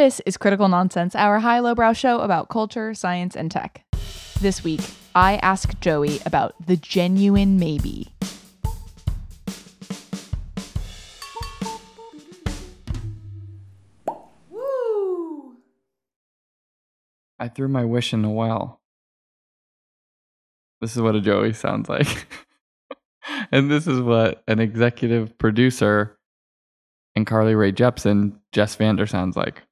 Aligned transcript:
This 0.00 0.20
is 0.24 0.36
Critical 0.36 0.68
Nonsense, 0.68 1.16
our 1.16 1.40
high 1.40 1.58
lowbrow 1.58 1.92
show 1.92 2.20
about 2.20 2.48
culture, 2.48 2.94
science, 2.94 3.34
and 3.34 3.50
tech. 3.50 3.84
This 4.40 4.62
week, 4.62 4.80
I 5.12 5.38
ask 5.38 5.76
Joey 5.80 6.20
about 6.24 6.54
the 6.64 6.76
genuine 6.76 7.58
maybe. 7.58 8.06
I 17.40 17.48
threw 17.48 17.66
my 17.66 17.84
wish 17.84 18.14
in 18.14 18.24
a 18.24 18.30
well. 18.30 18.80
This 20.80 20.94
is 20.94 21.02
what 21.02 21.16
a 21.16 21.20
Joey 21.20 21.54
sounds 21.54 21.88
like. 21.88 22.28
and 23.50 23.68
this 23.68 23.88
is 23.88 24.00
what 24.00 24.44
an 24.46 24.60
executive 24.60 25.36
producer 25.38 26.16
and 27.16 27.26
Carly 27.26 27.56
Rae 27.56 27.72
Jepsen, 27.72 28.38
Jess 28.52 28.76
Vander 28.76 29.08
sounds 29.08 29.36
like. 29.36 29.64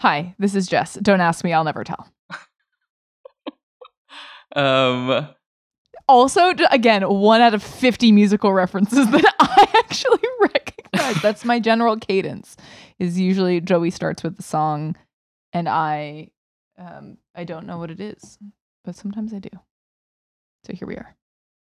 Hi, 0.00 0.34
this 0.38 0.54
is 0.54 0.66
Jess. 0.66 0.94
Don't 0.94 1.20
ask 1.20 1.44
me, 1.44 1.52
I'll 1.52 1.64
never 1.64 1.84
tell. 1.84 2.08
um 4.56 5.28
Also, 6.08 6.54
again, 6.70 7.02
one 7.02 7.42
out 7.42 7.52
of 7.52 7.62
50 7.62 8.10
musical 8.10 8.54
references 8.54 9.10
that 9.10 9.34
I 9.40 9.68
actually 9.78 10.22
recognize. 10.40 11.22
That's 11.22 11.44
my 11.44 11.60
general 11.60 11.98
cadence. 11.98 12.56
Is 12.98 13.20
usually 13.20 13.60
Joey 13.60 13.90
starts 13.90 14.22
with 14.22 14.38
the 14.38 14.42
song 14.42 14.96
and 15.52 15.68
I 15.68 16.28
um 16.78 17.18
I 17.34 17.44
don't 17.44 17.66
know 17.66 17.76
what 17.76 17.90
it 17.90 18.00
is, 18.00 18.38
but 18.84 18.96
sometimes 18.96 19.34
I 19.34 19.38
do. 19.38 19.50
So 20.64 20.72
here 20.72 20.88
we 20.88 20.96
are. 20.96 21.14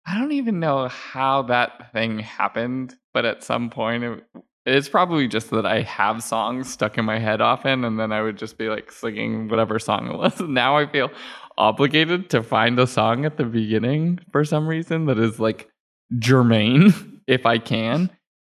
I 0.06 0.20
don't 0.20 0.34
even 0.34 0.60
know 0.60 0.90
how 0.90 1.44
that 1.44 1.94
thing 1.94 2.20
happened, 2.20 2.98
but 3.14 3.24
at 3.24 3.44
some 3.44 3.70
point 3.70 4.04
it, 4.04 4.24
it's 4.66 4.90
probably 4.90 5.28
just 5.28 5.52
that 5.52 5.66
I 5.66 5.82
have 5.82 6.24
songs 6.24 6.72
stuck 6.72 6.98
in 6.98 7.06
my 7.06 7.20
head 7.20 7.40
often, 7.40 7.84
and 7.86 8.00
then 8.00 8.12
I 8.12 8.22
would 8.22 8.38
just 8.38 8.58
be 8.58 8.68
like 8.68 8.92
singing 8.92 9.48
whatever 9.48 9.78
song 9.80 10.10
it 10.10 10.18
was. 10.18 10.40
Now 10.56 10.78
I 10.78 10.88
feel 10.88 11.12
obligated 11.58 12.30
to 12.32 12.42
find 12.42 12.80
a 12.80 12.88
song 12.88 13.26
at 13.26 13.38
the 13.38 13.46
beginning 13.46 14.20
for 14.32 14.44
some 14.44 14.68
reason 14.68 15.06
that 15.06 15.20
is 15.20 15.40
like 15.40 15.70
germane, 16.18 17.22
if 17.28 17.46
I 17.46 17.60
can. 17.60 18.10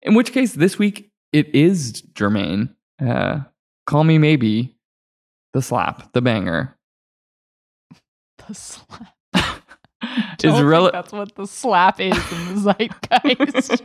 In 0.03 0.14
which 0.14 0.33
case, 0.33 0.53
this 0.53 0.78
week 0.78 1.11
it 1.33 1.53
is 1.55 2.03
germane. 2.14 2.75
Uh, 3.05 3.41
Call 3.86 4.05
Me 4.05 4.19
Maybe, 4.19 4.77
the 5.52 5.62
slap, 5.62 6.12
the 6.12 6.23
banger. 6.23 6.77
The 8.47 8.55
slap. 8.55 9.16
is 10.33 10.36
Don't 10.39 10.64
rel- 10.64 10.83
think 10.84 10.92
that's 10.92 11.12
what 11.12 11.34
the 11.34 11.47
slap 11.47 12.00
is 12.00 12.17
in 12.33 12.55
the 12.55 12.61
zeitgeist. 12.61 13.83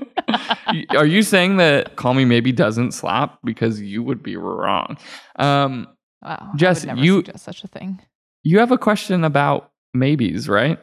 Are 0.95 1.05
you 1.05 1.21
saying 1.23 1.57
that 1.57 1.95
Call 1.95 2.13
Me 2.13 2.25
Maybe 2.25 2.51
doesn't 2.51 2.91
slap? 2.93 3.39
Because 3.43 3.81
you 3.81 4.03
would 4.03 4.21
be 4.23 4.37
wrong. 4.37 4.97
Um, 5.37 5.87
wow. 6.21 6.51
Jess, 6.55 6.83
I 6.85 6.87
would 6.87 6.95
never 6.95 7.05
you- 7.05 7.15
suggest 7.25 7.43
such 7.45 7.63
a 7.63 7.67
thing. 7.67 7.99
you 8.43 8.59
have 8.59 8.71
a 8.71 8.77
question 8.77 9.23
about 9.23 9.71
maybes, 9.93 10.47
right? 10.49 10.79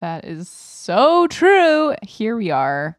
That 0.00 0.24
is 0.24 0.48
so 0.48 1.26
true. 1.26 1.94
Here 2.02 2.36
we 2.36 2.50
are. 2.50 2.98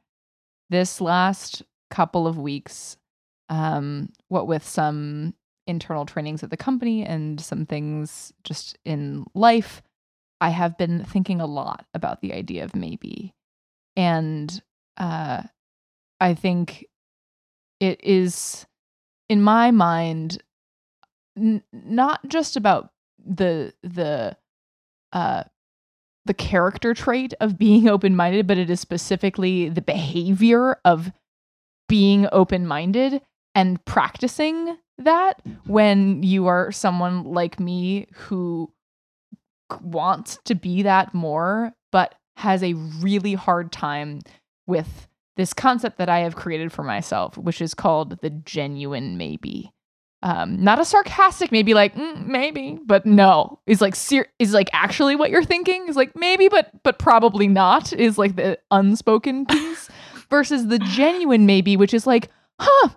This 0.70 1.02
last 1.02 1.64
couple 1.90 2.28
of 2.28 2.38
weeks, 2.38 2.96
um, 3.50 4.10
what 4.30 4.48
with 4.48 4.66
some 4.66 5.34
internal 5.68 6.06
trainings 6.06 6.44
at 6.44 6.50
the 6.50 6.58
company 6.58 7.04
and 7.06 7.42
some 7.42 7.66
things 7.66 8.32
just 8.44 8.78
in 8.86 9.26
life, 9.34 9.82
I 10.42 10.50
have 10.50 10.78
been 10.78 11.06
thinking 11.06 11.40
a 11.40 11.46
lot 11.46 11.86
about 11.94 12.20
the 12.22 12.34
idea 12.34 12.66
of 12.66 12.76
maybe. 12.76 13.34
And 13.96 14.62
uh, 14.98 15.44
I 16.20 16.34
think 16.34 16.86
it 17.80 18.04
is, 18.04 18.66
in 19.30 19.42
my 19.42 19.72
mind, 19.72 20.42
n- 21.38 21.64
not 21.72 22.28
just 22.28 22.58
about 22.58 22.92
the 23.24 23.72
the 23.84 24.36
uh 25.14 25.44
the 26.26 26.34
character 26.34 26.94
trait 26.96 27.34
of 27.40 27.58
being 27.58 27.88
open 27.88 28.16
minded, 28.16 28.48
but 28.48 28.58
it 28.58 28.70
is 28.70 28.80
specifically 28.80 29.70
the 29.70 29.82
behavior 29.82 30.80
of 30.86 31.12
being 31.88 32.28
open 32.32 32.66
minded 32.66 33.22
and 33.54 33.84
practicing 33.86 34.78
that 34.98 35.42
when 35.66 36.24
you 36.24 36.48
are 36.48 36.72
someone 36.72 37.24
like 37.26 37.60
me 37.60 38.08
who 38.14 38.72
wants 39.82 40.40
to 40.46 40.56
be 40.56 40.84
that 40.84 41.14
more, 41.14 41.72
but 41.92 42.16
has 42.38 42.64
a 42.64 42.74
really 42.74 43.34
hard 43.34 43.72
time 43.72 44.20
with 44.68 45.08
this 45.38 45.54
concept 45.54 45.98
that 45.98 46.10
I 46.10 46.20
have 46.20 46.36
created 46.36 46.72
for 46.72 46.84
myself, 46.84 47.38
which 47.38 47.62
is 47.62 47.74
called 47.74 48.20
the 48.22 48.30
genuine 48.30 49.18
maybe. 49.18 49.72
Um 50.24 50.64
not 50.64 50.80
a 50.80 50.86
sarcastic 50.86 51.52
maybe 51.52 51.74
like 51.74 51.96
"Mm, 51.96 52.28
maybe 52.28 52.78
but 52.86 53.06
no. 53.06 53.60
Is 53.66 53.82
like 53.82 53.96
ser- 53.96 54.28
is 54.38 54.54
like 54.54 54.70
actually 54.72 55.16
what 55.16 55.32
you're 55.32 55.44
thinking? 55.44 55.88
Is 55.88 55.96
like 55.96 56.16
maybe 56.16 56.48
but 56.48 56.72
but 56.84 57.00
probably 57.00 57.48
not 57.48 57.92
is 57.94 58.18
like 58.18 58.36
the 58.36 58.60
unspoken 58.70 59.46
piece 59.50 59.90
versus 60.30 60.68
the 60.68 60.80
genuine 60.80 61.46
maybe 61.46 61.76
which 61.76 61.94
is 61.94 62.06
like 62.06 62.30
huh 62.60 62.90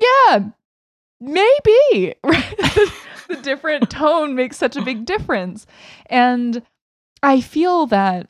yeah 0.00 0.50
maybe. 1.20 2.14
right 2.24 2.54
the, 3.36 3.42
different 3.42 3.90
tone 3.90 4.34
makes 4.34 4.56
such 4.56 4.76
a 4.76 4.82
big 4.82 5.04
difference. 5.04 5.66
And 6.06 6.62
i 7.22 7.40
feel 7.40 7.86
that 7.86 8.28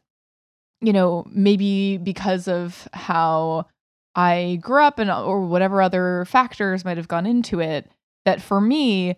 you 0.81 0.93
know 0.93 1.27
maybe 1.29 1.97
because 1.99 2.47
of 2.47 2.89
how 2.93 3.67
I 4.15 4.61
grew 4.63 4.83
up 4.83 4.99
and 4.99 5.11
or 5.11 5.41
whatever 5.45 5.83
other 5.83 6.25
factors 6.27 6.85
might 6.85 6.97
have 6.97 7.09
gone 7.09 7.27
into 7.27 7.61
it 7.61 7.91
that 8.25 8.41
for 8.41 8.61
me 8.61 9.17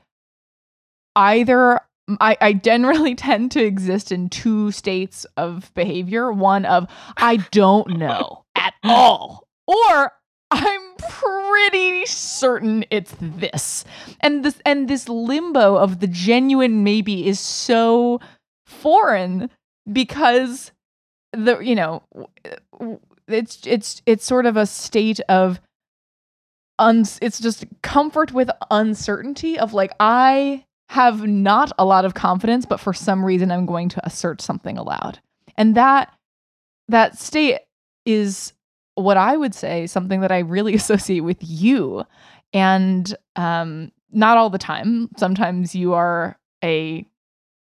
either 1.14 1.80
I, 2.20 2.36
I 2.40 2.52
generally 2.54 3.14
tend 3.26 3.50
to 3.52 3.62
exist 3.62 4.10
in 4.10 4.28
two 4.30 4.70
states 4.70 5.26
of 5.36 5.72
behavior. 5.74 6.32
One 6.32 6.64
of 6.64 6.88
i 7.16 7.36
don't 7.50 7.98
know 7.98 8.44
at 8.56 8.74
all 8.84 9.46
or 9.66 10.12
i'm 10.50 10.85
pretty 11.16 12.04
certain 12.06 12.84
it's 12.90 13.14
this 13.20 13.84
and 14.20 14.44
this 14.44 14.60
and 14.64 14.88
this 14.88 15.08
limbo 15.08 15.76
of 15.76 16.00
the 16.00 16.06
genuine 16.06 16.84
maybe 16.84 17.26
is 17.26 17.40
so 17.40 18.20
foreign 18.66 19.48
because 19.90 20.72
the 21.32 21.58
you 21.60 21.74
know 21.74 22.02
it's 23.28 23.60
it's 23.66 24.02
it's 24.04 24.24
sort 24.24 24.46
of 24.46 24.56
a 24.56 24.66
state 24.66 25.20
of 25.28 25.60
uns 26.78 27.18
it's 27.22 27.40
just 27.40 27.64
comfort 27.82 28.32
with 28.32 28.50
uncertainty 28.70 29.58
of 29.58 29.72
like 29.72 29.92
I 29.98 30.64
have 30.90 31.26
not 31.26 31.72
a 31.78 31.84
lot 31.84 32.04
of 32.04 32.14
confidence 32.14 32.66
but 32.66 32.78
for 32.78 32.92
some 32.92 33.24
reason 33.24 33.50
I'm 33.50 33.66
going 33.66 33.88
to 33.90 34.06
assert 34.06 34.42
something 34.42 34.76
aloud. 34.76 35.18
And 35.56 35.74
that 35.76 36.12
that 36.88 37.18
state 37.18 37.60
is 38.04 38.52
what 38.96 39.16
I 39.16 39.36
would 39.36 39.54
say 39.54 39.86
something 39.86 40.20
that 40.20 40.32
I 40.32 40.40
really 40.40 40.74
associate 40.82 41.20
with 41.20 41.38
you 41.40 42.04
and 42.52 43.14
um 43.36 43.92
not 44.12 44.38
all 44.38 44.50
the 44.50 44.58
time. 44.58 45.10
Sometimes 45.16 45.74
you 45.74 45.94
are 45.94 46.38
a 46.64 47.06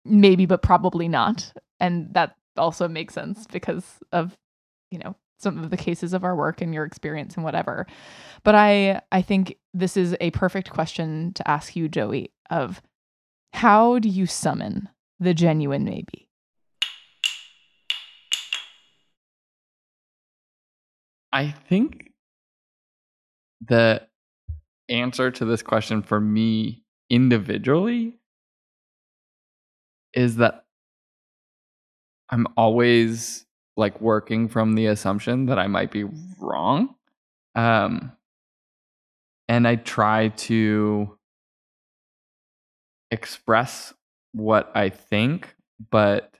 maybe 0.04 0.46
but 0.46 0.62
probably 0.62 1.08
not 1.08 1.52
and 1.80 2.12
that 2.14 2.36
also 2.56 2.86
makes 2.88 3.14
sense 3.14 3.46
because 3.50 3.98
of 4.12 4.36
you 4.90 4.98
know 4.98 5.16
some 5.38 5.58
of 5.58 5.70
the 5.70 5.76
cases 5.76 6.12
of 6.12 6.24
our 6.24 6.36
work 6.36 6.60
and 6.60 6.72
your 6.72 6.84
experience 6.84 7.34
and 7.34 7.44
whatever. 7.44 7.86
But 8.42 8.54
I 8.54 9.00
I 9.12 9.22
think 9.22 9.56
this 9.72 9.96
is 9.96 10.16
a 10.20 10.30
perfect 10.30 10.70
question 10.70 11.32
to 11.34 11.48
ask 11.48 11.76
you, 11.76 11.88
Joey, 11.88 12.32
of 12.50 12.80
how 13.52 13.98
do 13.98 14.08
you 14.08 14.26
summon 14.26 14.88
the 15.20 15.34
genuine 15.34 15.84
maybe? 15.84 16.28
I 21.34 21.50
think 21.50 22.12
the 23.66 24.06
answer 24.88 25.32
to 25.32 25.44
this 25.44 25.62
question 25.62 26.02
for 26.02 26.20
me 26.20 26.84
individually 27.10 28.14
is 30.14 30.36
that 30.36 30.64
I'm 32.30 32.46
always 32.56 33.46
like 33.76 34.00
working 34.00 34.48
from 34.48 34.76
the 34.76 34.86
assumption 34.86 35.46
that 35.46 35.58
I 35.58 35.66
might 35.66 35.90
be 35.90 36.04
wrong. 36.38 36.94
Um, 37.56 38.12
and 39.48 39.66
I 39.66 39.74
try 39.74 40.28
to 40.28 41.18
express 43.10 43.92
what 44.32 44.70
I 44.76 44.88
think, 44.88 45.52
but 45.90 46.38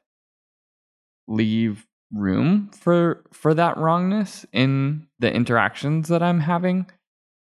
leave 1.27 1.85
room 2.15 2.71
for 2.73 3.25
for 3.33 3.55
that 3.55 3.77
wrongness 3.77 4.47
in 4.53 5.07
the 5.19 5.33
interactions 5.33 6.09
that 6.09 6.23
I'm 6.23 6.41
having. 6.41 6.87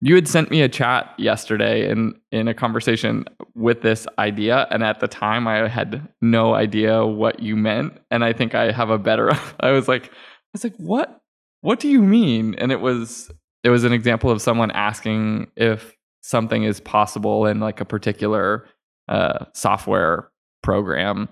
You 0.02 0.16
had 0.16 0.30
sent 0.30 0.50
me 0.50 0.62
a 0.62 0.70
chat 0.70 1.14
yesterday 1.18 1.90
in 1.90 2.16
in 2.32 2.48
a 2.48 2.54
conversation 2.54 3.26
with 3.56 3.82
this 3.82 4.08
idea 4.18 4.68
and 4.72 4.84
at 4.84 5.00
the 5.00 5.08
time 5.08 5.48
I 5.48 5.68
had 5.68 6.08
no 6.22 6.54
idea 6.54 7.06
what 7.06 7.42
you 7.42 7.56
meant 7.56 8.00
and 8.10 8.24
I 8.24 8.32
think 8.32 8.56
I 8.56 8.72
have 8.72 8.90
a 8.90 8.98
better 8.98 9.32
I 9.60 9.72
was 9.72 9.88
like 9.88 10.06
I 10.08 10.54
was 10.54 10.64
like 10.64 10.76
what 10.78 11.20
what 11.62 11.80
do 11.80 11.90
you 11.90 12.02
mean? 12.02 12.56
And 12.56 12.72
it 12.72 12.80
was 12.80 13.32
it 13.64 13.70
was 13.70 13.84
an 13.84 13.94
example 13.94 14.32
of 14.32 14.42
someone 14.42 14.72
asking 14.72 15.52
if 15.56 15.94
something 16.22 16.64
is 16.64 16.80
possible 16.80 17.46
in 17.46 17.60
like 17.60 17.82
a 17.82 17.86
particular 17.86 18.68
uh, 19.08 19.46
software 19.54 20.30
program 20.64 21.30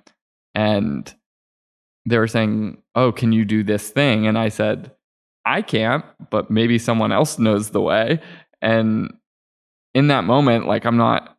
and 0.56 1.14
they 2.08 2.18
were 2.18 2.28
saying 2.28 2.78
oh 2.96 3.12
can 3.12 3.32
you 3.32 3.46
do 3.46 3.64
this 3.64 3.90
thing 3.90 4.28
and 4.28 4.38
i 4.38 4.50
said 4.50 4.92
i 5.46 5.62
can't 5.62 6.06
but 6.30 6.50
maybe 6.50 6.80
someone 6.80 7.12
else 7.12 7.38
knows 7.38 7.70
the 7.72 7.82
way 7.82 8.20
and 8.62 9.14
in 9.94 10.08
that 10.08 10.24
moment 10.24 10.68
like 10.68 10.86
i'm 10.86 10.98
not 10.98 11.38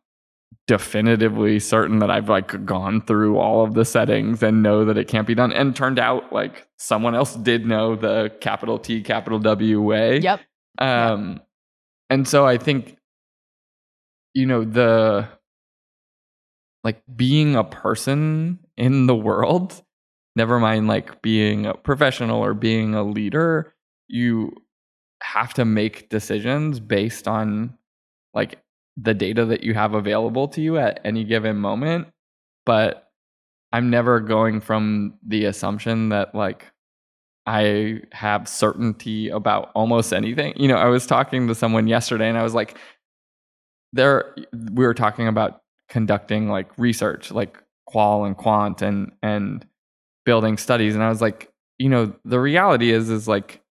definitively 0.69 1.59
certain 1.59 1.97
that 1.97 2.11
I've 2.11 2.29
like 2.29 2.63
gone 2.63 3.01
through 3.01 3.39
all 3.39 3.63
of 3.63 3.73
the 3.73 3.83
settings 3.83 4.43
and 4.43 4.61
know 4.61 4.85
that 4.85 4.99
it 4.99 5.07
can't 5.07 5.25
be 5.25 5.33
done. 5.33 5.51
And 5.51 5.75
turned 5.75 5.97
out 5.97 6.31
like 6.31 6.67
someone 6.77 7.15
else 7.15 7.33
did 7.33 7.65
know 7.65 7.95
the 7.95 8.31
capital 8.39 8.77
T, 8.77 9.01
capital 9.01 9.39
W 9.39 9.81
way. 9.81 10.19
Yep. 10.19 10.41
Um, 10.77 11.31
yep. 11.31 11.47
and 12.11 12.27
so 12.27 12.45
I 12.45 12.59
think, 12.59 12.97
you 14.35 14.45
know, 14.45 14.63
the 14.63 15.27
like 16.83 17.01
being 17.15 17.55
a 17.55 17.63
person 17.63 18.59
in 18.77 19.07
the 19.07 19.15
world, 19.15 19.81
never 20.39 20.57
mind 20.57 20.87
like 20.87 21.21
being 21.21 21.65
a 21.65 21.73
professional 21.73 22.43
or 22.43 22.53
being 22.53 22.95
a 22.95 23.03
leader, 23.03 23.75
you 24.07 24.55
have 25.21 25.53
to 25.53 25.65
make 25.65 26.09
decisions 26.09 26.79
based 26.79 27.27
on 27.27 27.77
like 28.33 28.57
the 28.95 29.13
data 29.13 29.43
that 29.45 29.63
you 29.63 29.73
have 29.73 29.93
available 29.93 30.47
to 30.47 30.61
you 30.61 30.77
at 30.77 31.01
any 31.03 31.25
given 31.25 31.57
moment. 31.57 32.07
But 32.65 33.11
I'm 33.73 33.89
never 33.89 34.21
going 34.21 34.61
from 34.61 35.15
the 35.27 35.43
assumption 35.43 36.07
that 36.09 36.33
like 36.33 36.65
I 37.45 38.01
have 38.13 38.47
certainty 38.47 39.27
about 39.27 39.71
almost 39.75 40.13
anything. 40.13 40.53
You 40.55 40.69
know, 40.69 40.77
I 40.77 40.85
was 40.85 41.05
talking 41.05 41.49
to 41.49 41.55
someone 41.55 41.87
yesterday 41.87 42.29
and 42.29 42.37
I 42.37 42.43
was 42.43 42.55
like, 42.55 42.77
there 43.91 44.33
we 44.71 44.85
were 44.85 44.93
talking 44.93 45.27
about 45.27 45.63
conducting 45.89 46.47
like 46.47 46.69
research, 46.77 47.29
like 47.29 47.57
qual 47.87 48.23
and 48.23 48.37
quant 48.37 48.81
and 48.81 49.11
and 49.21 49.65
building 50.25 50.57
studies. 50.57 50.95
And 50.95 51.03
I 51.03 51.09
was 51.09 51.21
like, 51.21 51.51
you 51.77 51.89
know, 51.89 52.13
the 52.25 52.39
reality 52.39 52.91
is 52.91 53.09
is 53.09 53.27
like 53.27 53.61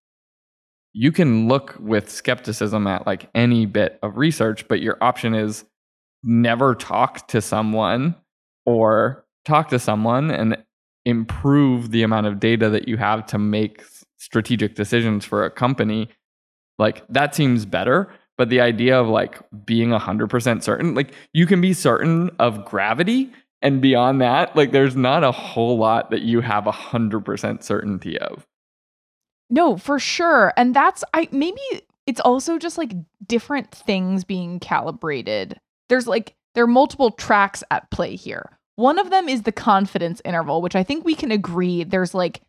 you 0.92 1.12
can 1.12 1.48
look 1.48 1.76
with 1.78 2.10
skepticism 2.10 2.86
at 2.86 3.06
like 3.06 3.28
any 3.34 3.66
bit 3.66 3.98
of 4.02 4.16
research, 4.16 4.66
but 4.68 4.80
your 4.80 4.96
option 5.00 5.34
is 5.34 5.64
never 6.22 6.74
talk 6.74 7.28
to 7.28 7.40
someone 7.40 8.16
or 8.66 9.24
talk 9.44 9.68
to 9.68 9.78
someone 9.78 10.30
and 10.30 10.56
improve 11.04 11.90
the 11.90 12.02
amount 12.02 12.26
of 12.26 12.40
data 12.40 12.68
that 12.68 12.88
you 12.88 12.96
have 12.96 13.24
to 13.26 13.38
make 13.38 13.82
strategic 14.18 14.74
decisions 14.74 15.24
for 15.24 15.44
a 15.44 15.50
company. 15.50 16.08
Like 16.78 17.04
that 17.08 17.34
seems 17.34 17.64
better. 17.64 18.10
But 18.36 18.50
the 18.50 18.60
idea 18.60 19.00
of 19.00 19.08
like 19.08 19.40
being 19.64 19.90
100% 19.90 20.62
certain, 20.62 20.94
like 20.94 21.12
you 21.32 21.46
can 21.46 21.60
be 21.60 21.72
certain 21.72 22.30
of 22.38 22.64
gravity. 22.64 23.32
And 23.60 23.80
beyond 23.80 24.20
that, 24.20 24.54
like 24.54 24.72
there's 24.72 24.96
not 24.96 25.24
a 25.24 25.32
whole 25.32 25.78
lot 25.78 26.10
that 26.10 26.22
you 26.22 26.40
have 26.40 26.66
a 26.66 26.72
100% 26.72 27.62
certainty 27.62 28.18
of. 28.18 28.46
No, 29.50 29.76
for 29.76 29.98
sure. 29.98 30.52
And 30.56 30.74
that's 30.74 31.02
I 31.14 31.28
maybe 31.32 31.60
it's 32.06 32.20
also 32.20 32.58
just 32.58 32.78
like 32.78 32.92
different 33.26 33.70
things 33.72 34.24
being 34.24 34.60
calibrated. 34.60 35.58
There's 35.88 36.06
like 36.06 36.34
there 36.54 36.64
are 36.64 36.68
multiple 36.68 37.10
tracks 37.10 37.64
at 37.70 37.90
play 37.90 38.16
here. 38.16 38.58
One 38.76 38.98
of 38.98 39.10
them 39.10 39.28
is 39.28 39.42
the 39.42 39.52
confidence 39.52 40.22
interval, 40.24 40.62
which 40.62 40.76
I 40.76 40.82
think 40.82 41.04
we 41.04 41.14
can 41.14 41.32
agree 41.32 41.82
there's 41.82 42.14
like 42.14 42.42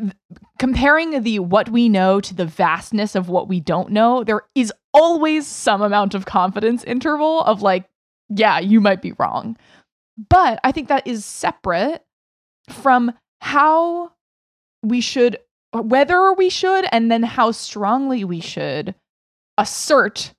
th- 0.00 0.12
comparing 0.58 1.22
the 1.22 1.40
what 1.40 1.68
we 1.68 1.88
know 1.88 2.20
to 2.20 2.34
the 2.34 2.46
vastness 2.46 3.14
of 3.14 3.28
what 3.28 3.48
we 3.48 3.60
don't 3.60 3.90
know, 3.90 4.24
there 4.24 4.42
is 4.54 4.72
always 4.94 5.46
some 5.46 5.82
amount 5.82 6.14
of 6.14 6.24
confidence 6.24 6.84
interval 6.84 7.42
of 7.42 7.62
like, 7.62 7.84
yeah, 8.28 8.58
you 8.58 8.80
might 8.80 9.02
be 9.02 9.12
wrong. 9.18 9.56
But 10.16 10.60
I 10.64 10.72
think 10.72 10.88
that 10.88 11.06
is 11.06 11.24
separate 11.24 12.04
from 12.70 13.12
how 13.40 14.12
we 14.82 15.00
should 15.00 15.38
whether 15.72 16.32
we 16.32 16.48
should 16.48 16.86
and 16.90 17.10
then 17.10 17.22
how 17.22 17.50
strongly 17.50 18.24
we 18.24 18.40
should 18.40 18.94
assert 19.58 20.32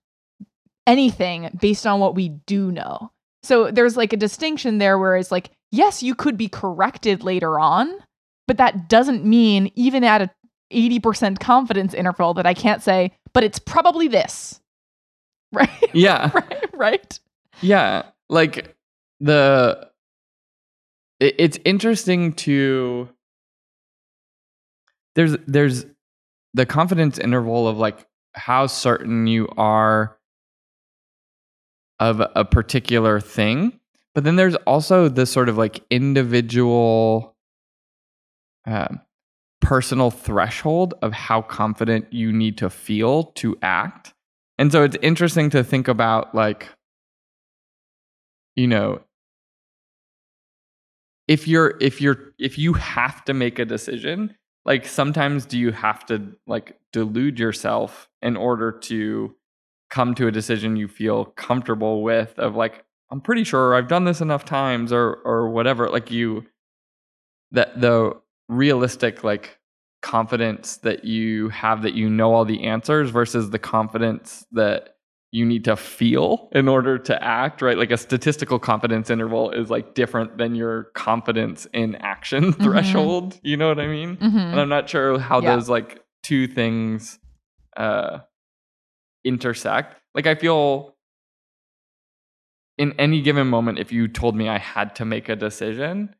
anything 0.87 1.49
based 1.59 1.85
on 1.85 1.99
what 1.99 2.15
we 2.15 2.29
do 2.29 2.71
know. 2.71 3.11
So 3.43 3.69
there's 3.69 3.97
like 3.97 4.13
a 4.13 4.17
distinction 4.17 4.77
there 4.77 4.97
where 4.97 5.15
it's 5.15 5.31
like, 5.31 5.51
yes, 5.71 6.01
you 6.01 6.15
could 6.15 6.37
be 6.37 6.47
corrected 6.47 7.23
later 7.23 7.59
on, 7.59 7.93
but 8.47 8.57
that 8.57 8.89
doesn't 8.89 9.25
mean 9.25 9.71
even 9.75 10.03
at 10.03 10.21
a 10.21 10.29
80% 10.73 11.39
confidence 11.39 11.93
interval 11.93 12.33
that 12.33 12.45
I 12.45 12.53
can't 12.53 12.81
say, 12.81 13.13
but 13.33 13.43
it's 13.43 13.59
probably 13.59 14.07
this. 14.07 14.59
Right? 15.53 15.69
Yeah. 15.93 16.29
right, 16.35 16.69
right? 16.73 17.19
Yeah. 17.61 18.03
Like 18.27 18.75
the 19.19 19.89
it's 21.19 21.57
interesting 21.65 22.33
to 22.33 23.09
there's 25.15 25.35
there's 25.47 25.85
the 26.53 26.65
confidence 26.65 27.17
interval 27.17 27.67
of 27.67 27.77
like 27.77 28.05
how 28.33 28.67
certain 28.67 29.25
you 29.27 29.47
are 29.57 30.17
of 31.99 32.21
a 32.35 32.45
particular 32.45 33.19
thing 33.19 33.79
but 34.13 34.23
then 34.23 34.35
there's 34.35 34.55
also 34.67 35.09
this 35.09 35.31
sort 35.31 35.49
of 35.49 35.57
like 35.57 35.83
individual 35.89 37.35
um, 38.65 39.01
personal 39.61 40.11
threshold 40.11 40.93
of 41.01 41.13
how 41.13 41.41
confident 41.41 42.11
you 42.13 42.31
need 42.31 42.57
to 42.59 42.69
feel 42.69 43.23
to 43.23 43.57
act 43.63 44.13
and 44.59 44.71
so 44.71 44.83
it's 44.83 44.97
interesting 45.01 45.49
to 45.49 45.63
think 45.63 45.87
about 45.87 46.35
like 46.35 46.67
you 48.55 48.67
know 48.67 49.01
if 51.27 51.47
you're 51.47 51.75
if 51.81 52.01
you're 52.01 52.33
if 52.39 52.57
you 52.57 52.73
have 52.73 53.23
to 53.25 53.33
make 53.33 53.59
a 53.59 53.65
decision 53.65 54.35
like 54.65 54.85
sometimes 54.85 55.45
do 55.45 55.57
you 55.57 55.71
have 55.71 56.05
to 56.05 56.35
like 56.45 56.77
delude 56.93 57.39
yourself 57.39 58.09
in 58.21 58.37
order 58.37 58.71
to 58.71 59.35
come 59.89 60.13
to 60.15 60.27
a 60.27 60.31
decision 60.31 60.75
you 60.75 60.87
feel 60.87 61.25
comfortable 61.25 62.03
with 62.03 62.37
of 62.39 62.55
like 62.55 62.83
i'm 63.11 63.21
pretty 63.21 63.43
sure 63.43 63.75
i've 63.75 63.87
done 63.87 64.05
this 64.05 64.21
enough 64.21 64.45
times 64.45 64.91
or 64.91 65.15
or 65.25 65.49
whatever 65.49 65.89
like 65.89 66.11
you 66.11 66.45
that 67.51 67.79
the 67.79 68.13
realistic 68.49 69.23
like 69.23 69.57
confidence 70.01 70.77
that 70.77 71.03
you 71.03 71.49
have 71.49 71.81
that 71.81 71.93
you 71.93 72.09
know 72.09 72.33
all 72.33 72.45
the 72.45 72.63
answers 72.63 73.09
versus 73.09 73.49
the 73.49 73.59
confidence 73.59 74.45
that 74.51 74.96
you 75.31 75.45
need 75.45 75.65
to 75.65 75.75
feel 75.75 76.49
in 76.53 76.67
order 76.67 76.97
to 76.97 77.23
act, 77.23 77.61
right? 77.61 77.77
Like 77.77 77.91
a 77.91 77.97
statistical 77.97 78.59
confidence 78.59 79.09
interval 79.09 79.51
is 79.51 79.69
like 79.69 79.93
different 79.93 80.37
than 80.37 80.55
your 80.55 80.85
confidence 80.95 81.67
in 81.73 81.95
action 81.95 82.45
mm-hmm. 82.53 82.63
threshold. 82.63 83.39
You 83.43 83.57
know 83.57 83.67
what 83.67 83.79
I 83.79 83.87
mean? 83.87 84.17
Mm-hmm. 84.17 84.37
And 84.37 84.59
I'm 84.59 84.69
not 84.69 84.89
sure 84.89 85.19
how 85.19 85.41
yeah. 85.41 85.55
those 85.55 85.69
like 85.69 86.03
two 86.23 86.47
things 86.47 87.19
uh 87.75 88.19
intersect. 89.23 90.01
Like 90.15 90.27
I 90.27 90.35
feel 90.35 90.95
in 92.77 92.93
any 92.97 93.21
given 93.21 93.47
moment 93.47 93.79
if 93.79 93.91
you 93.91 94.07
told 94.07 94.35
me 94.35 94.47
I 94.47 94.57
had 94.57 94.95
to 94.95 95.05
make 95.05 95.29
a 95.29 95.35
decision, 95.35 96.15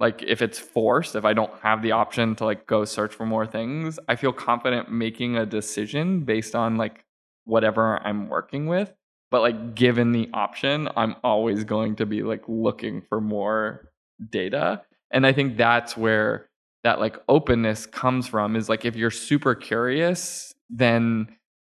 like 0.00 0.22
if 0.26 0.42
it's 0.42 0.58
forced, 0.58 1.14
if 1.14 1.24
I 1.24 1.34
don't 1.34 1.52
have 1.60 1.82
the 1.82 1.92
option 1.92 2.34
to 2.36 2.44
like 2.44 2.66
go 2.66 2.84
search 2.84 3.14
for 3.14 3.26
more 3.26 3.46
things, 3.46 3.98
I 4.08 4.16
feel 4.16 4.32
confident 4.32 4.90
making 4.90 5.36
a 5.36 5.46
decision 5.46 6.20
based 6.24 6.56
on 6.56 6.76
like 6.76 7.04
whatever 7.50 7.98
I'm 8.06 8.28
working 8.28 8.66
with. 8.66 8.92
But 9.30 9.42
like 9.42 9.74
given 9.74 10.12
the 10.12 10.30
option, 10.32 10.88
I'm 10.96 11.16
always 11.22 11.64
going 11.64 11.96
to 11.96 12.06
be 12.06 12.22
like 12.22 12.42
looking 12.48 13.02
for 13.02 13.20
more 13.20 13.90
data. 14.30 14.82
And 15.10 15.26
I 15.26 15.32
think 15.32 15.56
that's 15.56 15.96
where 15.96 16.48
that 16.84 16.98
like 16.98 17.16
openness 17.28 17.86
comes 17.86 18.26
from 18.26 18.56
is 18.56 18.68
like 18.68 18.84
if 18.84 18.96
you're 18.96 19.10
super 19.10 19.54
curious, 19.54 20.54
then 20.68 21.28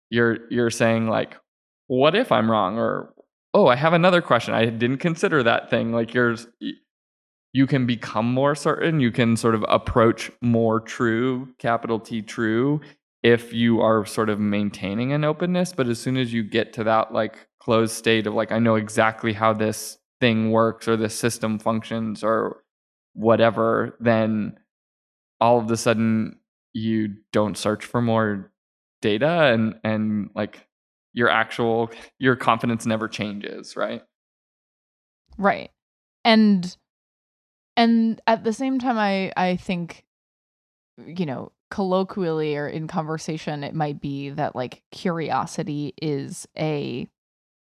you're 0.10 0.38
you're 0.50 0.70
saying 0.70 1.08
like, 1.08 1.38
what 1.88 2.16
if 2.16 2.32
I'm 2.32 2.50
wrong? 2.50 2.78
Or 2.78 3.14
oh, 3.54 3.68
I 3.68 3.76
have 3.76 3.94
another 3.94 4.22
question. 4.22 4.54
I 4.54 4.66
didn't 4.66 4.98
consider 5.00 5.44
that 5.44 5.70
thing. 5.70 5.92
Like 5.92 6.14
yours 6.14 6.48
you 7.54 7.66
can 7.66 7.86
become 7.86 8.32
more 8.32 8.56
certain. 8.56 9.00
You 9.00 9.12
can 9.12 9.36
sort 9.36 9.56
of 9.56 9.66
approach 9.68 10.32
more 10.42 10.80
true, 10.80 11.50
capital 11.58 12.00
T 12.00 12.22
true, 12.22 12.82
if 13.22 13.54
you 13.54 13.82
are 13.82 14.06
sort 14.06 14.30
of 14.30 14.40
maintaining 14.40 15.12
an 15.12 15.24
openness 15.24 15.74
but 15.74 15.88
as 15.88 16.00
soon 16.00 16.18
as 16.18 16.32
you 16.34 16.44
get 16.44 16.74
to 16.74 16.84
that 16.84 17.14
like 17.14 17.48
closed 17.60 17.96
state 17.96 18.28
of 18.28 18.34
like 18.34 18.52
i 18.52 18.60
know 18.60 18.76
exactly 18.76 19.34
how 19.34 19.54
this 19.54 19.98
thing 20.20 20.52
works 20.52 20.88
or 20.88 20.98
this 20.98 21.18
system 21.18 21.60
functions 21.60 22.24
or 22.24 22.64
whatever 23.14 23.98
then 24.00 24.58
all 25.42 25.60
of 25.60 25.70
a 25.72 25.78
sudden 25.78 26.38
you 26.74 27.16
don't 27.32 27.58
search 27.58 27.86
for 27.86 28.02
more 28.02 28.52
data 29.02 29.52
and 29.54 29.76
and 29.84 30.30
like 30.36 30.68
your 31.14 31.30
actual 31.30 31.90
your 32.20 32.36
confidence 32.36 32.86
never 32.86 33.08
changes 33.08 33.76
right? 33.76 34.02
Right. 35.38 35.72
And 36.26 36.76
and 37.78 38.22
at 38.28 38.44
the 38.44 38.54
same 38.54 38.80
time 38.80 38.98
i 38.98 39.32
i 39.38 39.56
think 39.56 40.06
you 40.98 41.26
know 41.26 41.52
colloquially 41.72 42.56
or 42.56 42.68
in 42.68 42.88
conversation, 42.88 43.64
it 43.64 43.76
might 43.76 44.02
be 44.02 44.30
that 44.32 44.56
like 44.56 44.82
curiosity 44.92 45.94
is 46.02 46.48
a 46.58 47.08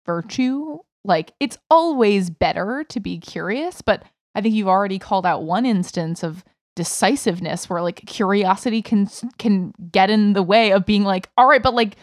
virtue. 0.07 0.79
Like 1.05 1.33
it's 1.41 1.59
always 1.71 2.31
better 2.31 2.85
to 2.89 3.01
be 3.01 3.19
curious, 3.19 3.83
but 3.83 4.03
I 4.35 4.41
think 4.41 4.55
you've 4.55 4.69
already 4.69 4.99
called 4.99 5.27
out 5.27 5.43
one 5.43 5.67
instance 5.67 6.23
of 6.23 6.45
decisiveness 6.77 7.69
where 7.69 7.83
like 7.83 8.07
curiosity 8.07 8.83
can 8.83 9.09
can 9.39 9.73
get 9.91 10.11
in 10.11 10.33
the 10.33 10.43
way 10.43 10.71
of 10.73 10.87
being 10.87 11.05
like, 11.05 11.29
all 11.37 11.49
right, 11.49 11.63
but 11.63 11.75
like 11.75 11.97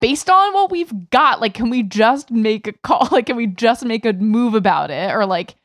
based 0.00 0.28
on 0.30 0.54
what 0.54 0.70
we've 0.70 1.10
got, 1.10 1.40
like 1.40 1.54
can 1.54 1.70
we 1.70 1.82
just 1.82 2.30
make 2.30 2.66
a 2.66 2.72
call? 2.72 3.08
Like 3.12 3.26
can 3.26 3.36
we 3.36 3.46
just 3.46 3.84
make 3.84 4.04
a 4.04 4.12
move 4.12 4.54
about 4.54 4.90
it? 4.90 5.12
Or 5.12 5.26
like 5.26 5.56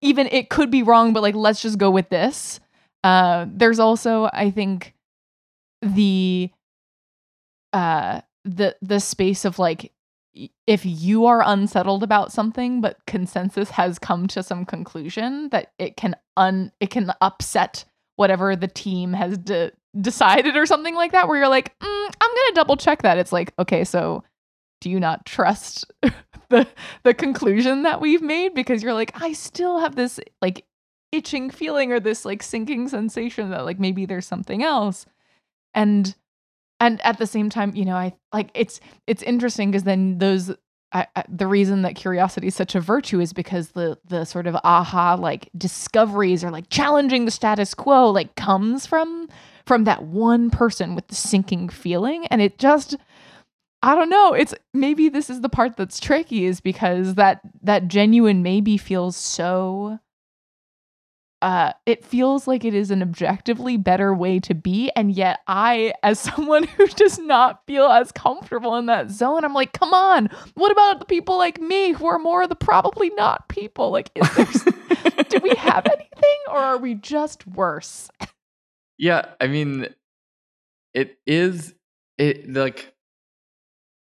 even 0.00 0.28
it 0.28 0.50
could 0.50 0.70
be 0.70 0.82
wrong, 0.82 1.12
but 1.12 1.22
like 1.22 1.34
let's 1.34 1.62
just 1.62 1.78
go 1.78 1.90
with 1.90 2.08
this. 2.08 2.60
Uh 3.02 3.46
there's 3.48 3.78
also, 3.78 4.28
I 4.32 4.50
think, 4.50 4.94
the 5.82 6.50
uh 7.72 8.20
the 8.44 8.76
the 8.80 9.00
space 9.00 9.44
of 9.44 9.58
like 9.58 9.92
if 10.66 10.84
you 10.84 11.26
are 11.26 11.42
unsettled 11.44 12.02
about 12.02 12.32
something 12.32 12.80
but 12.80 12.98
consensus 13.06 13.70
has 13.70 13.98
come 13.98 14.26
to 14.26 14.42
some 14.42 14.64
conclusion 14.64 15.48
that 15.50 15.72
it 15.78 15.96
can 15.96 16.14
un 16.36 16.72
it 16.80 16.90
can 16.90 17.12
upset 17.20 17.84
whatever 18.16 18.54
the 18.56 18.68
team 18.68 19.12
has 19.12 19.36
de- 19.38 19.72
decided 20.00 20.56
or 20.56 20.66
something 20.66 20.94
like 20.94 21.12
that 21.12 21.28
where 21.28 21.38
you're 21.38 21.48
like 21.48 21.78
mm, 21.78 22.06
i'm 22.06 22.30
gonna 22.30 22.54
double 22.54 22.76
check 22.76 23.02
that. 23.02 23.18
It's 23.18 23.32
like 23.32 23.52
okay 23.58 23.84
so 23.84 24.22
do 24.80 24.90
you 24.90 25.00
not 25.00 25.26
trust 25.26 25.84
the 26.50 26.66
the 27.02 27.14
conclusion 27.14 27.82
that 27.82 28.00
we've 28.00 28.22
made? 28.22 28.54
Because 28.54 28.82
you're 28.82 28.94
like 28.94 29.20
i 29.20 29.32
still 29.32 29.80
have 29.80 29.96
this 29.96 30.20
like 30.40 30.64
itching 31.10 31.50
feeling 31.50 31.90
or 31.90 32.00
this 32.00 32.24
like 32.24 32.42
sinking 32.42 32.88
sensation 32.88 33.50
that 33.50 33.64
like 33.64 33.80
maybe 33.80 34.06
there's 34.06 34.26
something 34.26 34.62
else 34.62 35.06
and 35.74 36.14
and 36.80 37.00
at 37.02 37.18
the 37.18 37.26
same 37.26 37.50
time 37.50 37.74
you 37.74 37.84
know 37.84 37.96
i 37.96 38.14
like 38.32 38.50
it's 38.54 38.80
it's 39.06 39.22
interesting 39.22 39.70
because 39.70 39.84
then 39.84 40.18
those 40.18 40.52
I, 40.90 41.06
I, 41.16 41.24
the 41.28 41.46
reason 41.46 41.82
that 41.82 41.96
curiosity 41.96 42.46
is 42.46 42.54
such 42.54 42.74
a 42.74 42.80
virtue 42.80 43.20
is 43.20 43.32
because 43.32 43.70
the 43.70 43.98
the 44.06 44.24
sort 44.24 44.46
of 44.46 44.56
aha 44.64 45.16
like 45.20 45.50
discoveries 45.56 46.42
or 46.42 46.50
like 46.50 46.70
challenging 46.70 47.26
the 47.26 47.30
status 47.30 47.74
quo 47.74 48.08
like 48.08 48.34
comes 48.36 48.86
from 48.86 49.28
from 49.66 49.84
that 49.84 50.04
one 50.04 50.48
person 50.48 50.94
with 50.94 51.06
the 51.08 51.14
sinking 51.14 51.68
feeling. 51.68 52.26
And 52.28 52.40
it 52.40 52.58
just 52.58 52.96
I 53.82 53.94
don't 53.94 54.08
know 54.08 54.32
it's 54.32 54.54
maybe 54.72 55.08
this 55.08 55.28
is 55.28 55.42
the 55.42 55.50
part 55.50 55.76
that's 55.76 56.00
tricky 56.00 56.46
is 56.46 56.60
because 56.60 57.14
that 57.14 57.42
that 57.62 57.86
genuine 57.88 58.42
maybe 58.42 58.78
feels 58.78 59.16
so 59.16 59.98
uh, 61.40 61.72
it 61.86 62.04
feels 62.04 62.48
like 62.48 62.64
it 62.64 62.74
is 62.74 62.90
an 62.90 63.02
objectively 63.02 63.76
better 63.76 64.12
way 64.12 64.40
to 64.40 64.54
be. 64.54 64.90
And 64.96 65.12
yet, 65.12 65.40
I, 65.46 65.94
as 66.02 66.18
someone 66.34 66.64
who 66.64 66.86
does 66.88 67.18
not 67.18 67.64
feel 67.66 67.86
as 67.86 68.12
comfortable 68.12 68.76
in 68.76 68.86
that 68.86 69.10
zone, 69.10 69.44
I'm 69.44 69.54
like, 69.54 69.72
come 69.72 69.94
on, 69.94 70.28
what 70.54 70.72
about 70.72 71.00
the 71.00 71.06
people 71.06 71.38
like 71.38 71.60
me 71.60 71.92
who 71.92 72.06
are 72.06 72.18
more 72.18 72.42
of 72.42 72.48
the 72.48 72.56
probably 72.56 73.10
not 73.10 73.48
people? 73.48 73.90
Like, 73.90 74.10
is 74.14 74.28
there, 74.34 75.24
do 75.28 75.38
we 75.42 75.50
have 75.50 75.86
anything 75.86 76.38
or 76.48 76.58
are 76.58 76.78
we 76.78 76.94
just 76.94 77.46
worse? 77.46 78.10
Yeah, 78.98 79.26
I 79.40 79.46
mean, 79.46 79.88
it 80.92 81.18
is, 81.26 81.74
it 82.16 82.52
like, 82.52 82.94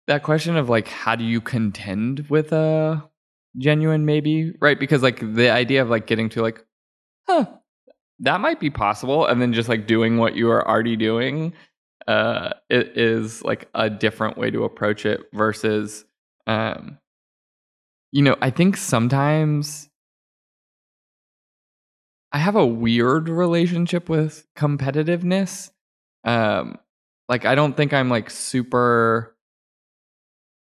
that 0.08 0.24
question 0.24 0.58
of 0.58 0.68
like, 0.68 0.90
how 0.90 1.16
do 1.16 1.24
you 1.24 1.40
contend 1.40 2.28
with 2.30 2.52
a 2.52 3.10
genuine 3.58 4.06
maybe, 4.06 4.54
right? 4.60 4.78
Because 4.78 5.02
like 5.02 5.20
the 5.22 5.50
idea 5.50 5.82
of 5.82 5.90
like 5.90 6.08
getting 6.08 6.28
to 6.30 6.42
like, 6.42 6.66
huh, 7.28 7.46
that 8.20 8.42
might 8.42 8.60
be 8.60 8.70
possible. 8.70 9.26
And 9.26 9.42
then 9.42 9.54
just 9.54 9.70
like 9.70 9.88
doing 9.88 10.18
what 10.18 10.36
you 10.36 10.50
are 10.50 10.68
already 10.68 10.96
doing 10.96 11.54
uh, 12.08 12.52
it 12.70 12.98
is 12.98 13.44
like 13.44 13.70
a 13.74 13.90
different 13.90 14.38
way 14.38 14.52
to 14.52 14.64
approach 14.64 15.06
it 15.06 15.22
versus, 15.34 16.06
um, 16.48 16.98
you 18.12 18.22
know, 18.22 18.36
I 18.42 18.50
think 18.50 18.78
sometimes 18.78 19.90
I 22.32 22.40
have 22.40 22.56
a 22.56 22.66
weird 22.66 23.30
relationship 23.30 24.10
with 24.10 24.46
competitiveness. 24.56 25.72
Um, 26.24 26.78
like 27.30 27.46
I 27.46 27.56
don't 27.56 27.76
think 27.76 27.94
I'm 27.94 28.10
like 28.10 28.30
super, 28.30 29.36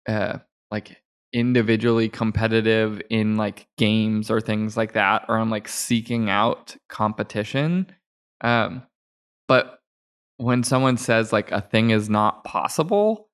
uh, 0.09 0.39
like 0.71 1.03
individually 1.37 2.09
competitive 2.09 3.01
in 3.11 3.37
like 3.37 3.69
games 3.77 4.31
or 4.31 4.41
things 4.41 4.75
like 4.75 4.95
that 4.95 5.23
or 5.29 5.37
I'm 5.37 5.51
like 5.51 5.69
seeking 5.69 6.31
out 6.31 6.75
competition 6.89 7.93
um 8.41 8.83
but 9.47 9.81
when 10.39 10.63
someone 10.63 10.97
says 10.97 11.35
like 11.35 11.53
a 11.53 11.61
thing 11.61 11.91
is 11.91 12.09
not 12.09 12.43
possible 12.45 13.29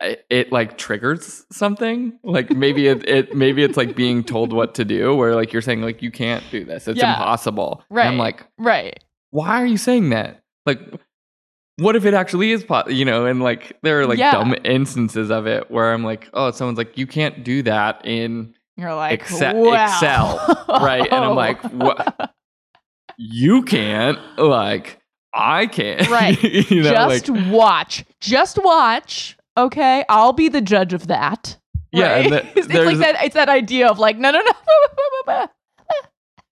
it, 0.00 0.26
it 0.28 0.50
like 0.52 0.76
triggers 0.76 1.46
something 1.52 2.18
like 2.24 2.50
maybe 2.50 2.88
it, 2.88 3.08
it 3.08 3.36
maybe 3.36 3.62
it's 3.62 3.76
like 3.76 3.94
being 3.94 4.24
told 4.24 4.52
what 4.52 4.74
to 4.74 4.84
do 4.84 5.14
where 5.14 5.36
like 5.36 5.52
you're 5.52 5.62
saying 5.62 5.80
like 5.80 6.02
you 6.02 6.10
can't 6.10 6.50
do 6.50 6.64
this 6.64 6.88
it's 6.88 6.98
Yeah. 6.98 7.12
impossible 7.12 7.84
Right. 7.88 8.02
And 8.06 8.08
i'm 8.14 8.18
like 8.18 8.44
Right. 8.58 8.98
why 9.30 9.62
are 9.62 9.66
you 9.66 9.78
saying 9.78 10.10
that 10.10 10.42
like 10.66 10.80
what 11.78 11.96
if 11.96 12.04
it 12.04 12.14
actually 12.14 12.52
is 12.52 12.62
po- 12.64 12.88
you 12.88 13.04
know 13.04 13.26
and 13.26 13.42
like 13.42 13.76
there 13.82 14.00
are 14.00 14.06
like 14.06 14.18
Yeah. 14.18 14.32
dumb 14.32 14.54
instances 14.64 15.30
of 15.30 15.46
it 15.46 15.70
where 15.70 15.92
i'm 15.92 16.04
like 16.04 16.28
oh 16.34 16.50
someone's 16.52 16.78
like 16.78 16.96
you 16.96 17.06
can't 17.06 17.42
do 17.44 17.62
that 17.62 18.04
in 18.06 18.54
You're 18.76 18.94
like, 18.94 19.12
Excel- 19.20 19.56
wow. 19.56 19.84
Excel, 19.84 20.64
right? 20.68 21.02
And 21.10 21.24
I'm 21.24 21.36
like, 21.36 21.60
what? 21.72 22.34
you 23.18 23.62
can't 23.62 24.18
like 24.38 25.00
i 25.32 25.66
can't 25.66 26.08
Right. 26.10 26.40
you 26.42 26.82
know 26.82 26.90
just 26.92 27.28
like 27.28 27.52
watch. 27.52 28.04
Just 28.20 28.58
watch. 28.62 29.36
Okay, 29.56 30.04
I'll 30.08 30.32
be 30.32 30.48
the 30.48 30.60
judge 30.60 30.92
of 30.92 31.06
that. 31.08 31.56
yeah 31.92 32.16
and 32.16 32.30
right? 32.32 32.42
the- 32.54 32.58
it's, 32.60 32.68
it's 32.70 32.84
like 32.86 32.98
that. 32.98 33.24
It's 33.24 33.34
that 33.34 33.48
idea 33.48 33.88
of 33.88 33.98
like, 34.00 34.16
no, 34.18 34.30
no, 34.32 34.40
no. 34.40 35.46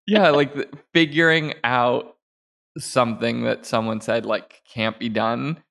yeah 0.06 0.30
like 0.30 0.54
the- 0.54 0.68
figuring 0.92 1.54
out 1.64 2.16
something 2.78 3.44
that 3.44 3.66
someone 3.66 4.00
said 4.00 4.24
like 4.26 4.62
can't 4.72 4.98
be 4.98 5.08
done 5.08 5.62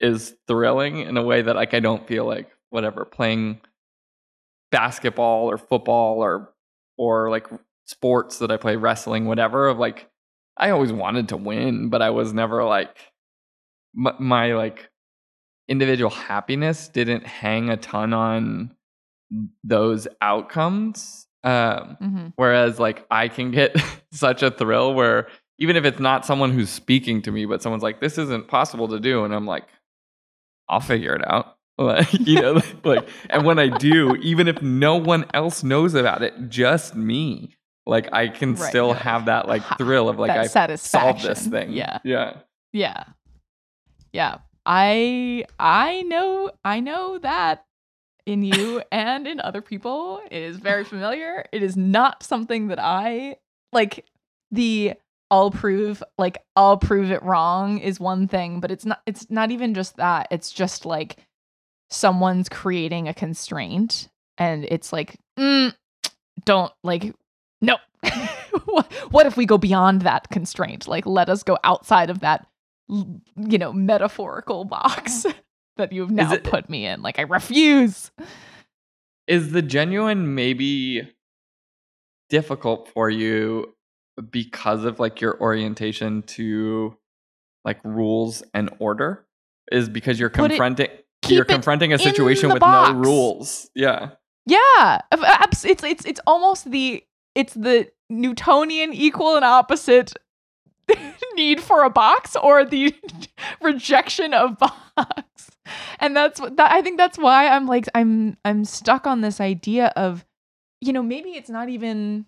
is 0.00 0.34
thrilling 0.46 0.98
in 1.00 1.16
a 1.16 1.22
way 1.22 1.42
that 1.42 1.56
like 1.56 1.74
i 1.74 1.80
don't 1.80 2.06
feel 2.06 2.24
like 2.24 2.50
whatever 2.70 3.04
playing 3.04 3.60
basketball 4.70 5.50
or 5.50 5.58
football 5.58 6.22
or 6.22 6.52
or 6.98 7.30
like 7.30 7.46
sports 7.86 8.38
that 8.38 8.50
i 8.50 8.56
play 8.56 8.76
wrestling 8.76 9.26
whatever 9.26 9.68
of 9.68 9.78
like 9.78 10.08
i 10.56 10.70
always 10.70 10.92
wanted 10.92 11.28
to 11.28 11.36
win 11.36 11.88
but 11.88 12.02
i 12.02 12.10
was 12.10 12.32
never 12.32 12.64
like 12.64 12.96
my, 13.94 14.14
my 14.18 14.54
like 14.54 14.90
individual 15.68 16.10
happiness 16.10 16.88
didn't 16.88 17.26
hang 17.26 17.70
a 17.70 17.76
ton 17.76 18.12
on 18.12 18.74
those 19.64 20.08
outcomes 20.20 21.26
um 21.44 21.96
Mhm. 22.02 22.32
Whereas 22.36 22.80
like 22.80 23.06
I 23.10 23.28
can 23.28 23.50
get 23.52 23.76
such 24.12 24.42
a 24.42 24.50
thrill 24.50 24.94
where 24.94 25.28
even 25.58 25.76
if 25.76 25.84
it's 25.84 25.98
not 26.00 26.26
someone 26.26 26.52
who's 26.52 26.70
speaking 26.70 27.22
to 27.22 27.30
me, 27.32 27.46
but 27.46 27.62
someone's 27.62 27.82
like, 27.82 28.00
this 28.00 28.18
isn't 28.18 28.48
possible 28.48 28.88
to 28.88 29.00
do. 29.00 29.24
And 29.24 29.34
I'm 29.34 29.46
like, 29.46 29.64
I'll 30.68 30.80
figure 30.80 31.14
it 31.14 31.22
out. 31.26 31.52
Like, 31.78 32.10
you 32.26 32.40
know, 32.40 32.62
like, 32.84 33.06
and 33.28 33.44
when 33.44 33.58
I 33.58 33.68
do, 33.68 34.16
even 34.22 34.48
if 34.48 34.62
no 34.62 34.96
one 34.96 35.26
else 35.34 35.62
knows 35.62 35.92
about 35.92 36.22
it, 36.22 36.48
just 36.48 36.94
me, 36.96 37.54
like 37.84 38.10
I 38.14 38.28
can 38.28 38.54
Right, 38.54 38.70
still 38.70 38.94
have 38.94 39.26
that 39.26 39.46
like 39.46 39.60
thrill 39.76 40.08
of 40.08 40.18
like 40.18 40.28
that 40.28 40.38
I 40.40 40.46
satisfaction. 40.46 41.20
solved 41.20 41.22
this 41.24 41.46
thing. 41.46 41.72
Yeah. 41.74 41.98
Yeah. 42.02 42.38
Yeah. 42.72 43.04
Yeah. 44.10 44.38
I 44.64 45.44
I 45.60 46.00
know 46.04 46.50
I 46.64 46.80
know 46.80 47.18
that 47.18 47.66
in 48.24 48.42
you 48.42 48.82
and 48.90 49.26
in 49.26 49.38
other 49.40 49.60
people. 49.60 50.22
It 50.30 50.42
is 50.42 50.56
very 50.56 50.82
familiar. 50.84 51.44
It 51.52 51.62
is 51.62 51.76
not 51.76 52.22
something 52.22 52.68
that 52.68 52.78
I 52.78 53.36
like 53.70 54.06
the 54.50 54.94
I'll 55.30 55.50
prove 55.50 56.02
like 56.18 56.38
I'll 56.54 56.76
prove 56.76 57.10
it 57.10 57.22
wrong 57.22 57.78
is 57.78 57.98
one 57.98 58.28
thing, 58.28 58.60
but 58.60 58.70
it's 58.70 58.84
not 58.84 59.00
it's 59.06 59.30
not 59.30 59.50
even 59.50 59.74
just 59.74 59.96
that. 59.96 60.28
It's 60.30 60.52
just 60.52 60.86
like 60.86 61.16
someone's 61.90 62.48
creating 62.48 63.08
a 63.08 63.14
constraint 63.14 64.08
and 64.38 64.64
it's 64.70 64.92
like 64.92 65.16
mm, 65.38 65.74
don't 66.44 66.72
like 66.84 67.14
no. 67.60 67.76
what, 68.66 68.92
what 69.10 69.26
if 69.26 69.36
we 69.36 69.46
go 69.46 69.58
beyond 69.58 70.02
that 70.02 70.28
constraint? 70.30 70.86
Like 70.86 71.06
let 71.06 71.28
us 71.28 71.42
go 71.42 71.58
outside 71.64 72.10
of 72.10 72.20
that 72.20 72.46
you 72.88 73.58
know, 73.58 73.72
metaphorical 73.72 74.64
box 74.64 75.26
that 75.76 75.92
you've 75.92 76.10
now 76.10 76.32
it- 76.32 76.44
put 76.44 76.70
me 76.70 76.86
in. 76.86 77.02
Like 77.02 77.18
I 77.18 77.22
refuse. 77.22 78.10
Is 79.26 79.50
the 79.50 79.62
genuine 79.62 80.36
maybe 80.36 81.12
difficult 82.28 82.88
for 82.88 83.10
you 83.10 83.74
because 84.30 84.84
of 84.84 84.98
like 84.98 85.20
your 85.20 85.40
orientation 85.40 86.22
to 86.22 86.96
like 87.64 87.78
rules 87.84 88.42
and 88.54 88.70
order? 88.78 89.26
Is 89.72 89.88
because 89.88 90.20
you're 90.20 90.30
Put 90.30 90.50
confronting 90.50 90.88
keep 91.22 91.34
you're 91.36 91.44
confronting 91.44 91.92
a 91.92 91.98
situation 91.98 92.52
with 92.52 92.60
box. 92.60 92.92
no 92.92 92.98
rules. 92.98 93.70
Yeah. 93.74 94.10
Yeah, 94.46 95.00
it's 95.12 95.64
it's 95.64 96.04
it's 96.04 96.20
almost 96.26 96.70
the 96.70 97.02
it's 97.34 97.54
the 97.54 97.88
Newtonian 98.08 98.92
equal 98.94 99.34
and 99.34 99.44
opposite 99.44 100.12
need 101.34 101.60
for 101.60 101.82
a 101.82 101.90
box 101.90 102.36
or 102.36 102.64
the 102.64 102.94
rejection 103.60 104.32
of 104.32 104.56
box. 104.96 105.50
and 105.98 106.16
that's 106.16 106.40
what 106.40 106.56
that, 106.56 106.70
I 106.70 106.80
think 106.80 106.96
that's 106.96 107.18
why 107.18 107.48
I'm 107.48 107.66
like 107.66 107.86
I'm 107.94 108.36
I'm 108.44 108.64
stuck 108.64 109.06
on 109.06 109.20
this 109.20 109.40
idea 109.40 109.92
of 109.96 110.24
you 110.80 110.92
know 110.92 111.02
maybe 111.02 111.30
it's 111.30 111.50
not 111.50 111.68
even 111.68 112.26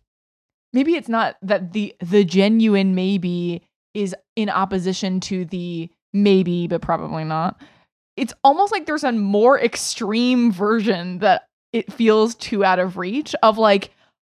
maybe 0.78 0.94
it's 0.94 1.08
not 1.08 1.36
that 1.42 1.72
the 1.72 1.92
the 1.98 2.24
genuine 2.24 2.94
maybe 2.94 3.62
is 3.94 4.14
in 4.36 4.48
opposition 4.48 5.18
to 5.18 5.44
the 5.44 5.90
maybe 6.12 6.68
but 6.68 6.80
probably 6.80 7.24
not. 7.24 7.60
It's 8.16 8.32
almost 8.44 8.70
like 8.70 8.86
there's 8.86 9.02
a 9.02 9.10
more 9.10 9.58
extreme 9.58 10.52
version 10.52 11.18
that 11.18 11.48
it 11.72 11.92
feels 11.92 12.36
too 12.36 12.64
out 12.64 12.78
of 12.78 12.96
reach 12.96 13.34
of 13.42 13.58
like 13.58 13.90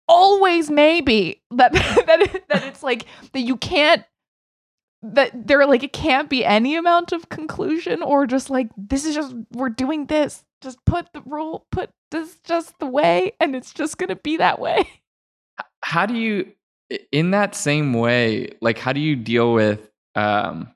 always 0.08 0.68
maybe 0.68 1.40
that 1.52 1.72
that 1.72 2.42
that 2.49 2.64
it's 2.64 2.82
like 2.82 3.06
that 3.32 3.42
you 3.42 3.56
can't 3.56 4.04
that 5.04 5.30
there 5.46 5.61
are 5.61 5.66
like 5.66 5.84
it 5.84 5.92
can't 5.92 6.28
be 6.28 6.44
any 6.44 6.75
amount 6.75 7.12
of 7.12 7.28
conclusion 7.28 8.02
or 8.02 8.26
just 8.26 8.50
like 8.50 8.68
this 8.76 9.04
is 9.04 9.14
just 9.14 9.32
we're 9.52 9.68
doing 9.68 10.06
this. 10.06 10.42
Just 10.61 10.84
put 10.84 11.06
the 11.12 11.22
rule 11.22 11.66
put 11.70 11.90
this 12.11 12.37
just 12.42 12.76
the 12.80 12.87
way 12.87 13.32
and 13.38 13.54
it's 13.54 13.72
just 13.72 13.96
gonna 13.96 14.16
be 14.16 14.38
that 14.38 14.58
way 14.58 14.88
how 15.84 16.06
do 16.06 16.14
you 16.14 16.50
in 17.10 17.30
that 17.30 17.54
same 17.54 17.92
way 17.94 18.48
like 18.60 18.78
how 18.78 18.92
do 18.92 19.00
you 19.00 19.16
deal 19.16 19.52
with 19.52 19.90
um 20.14 20.68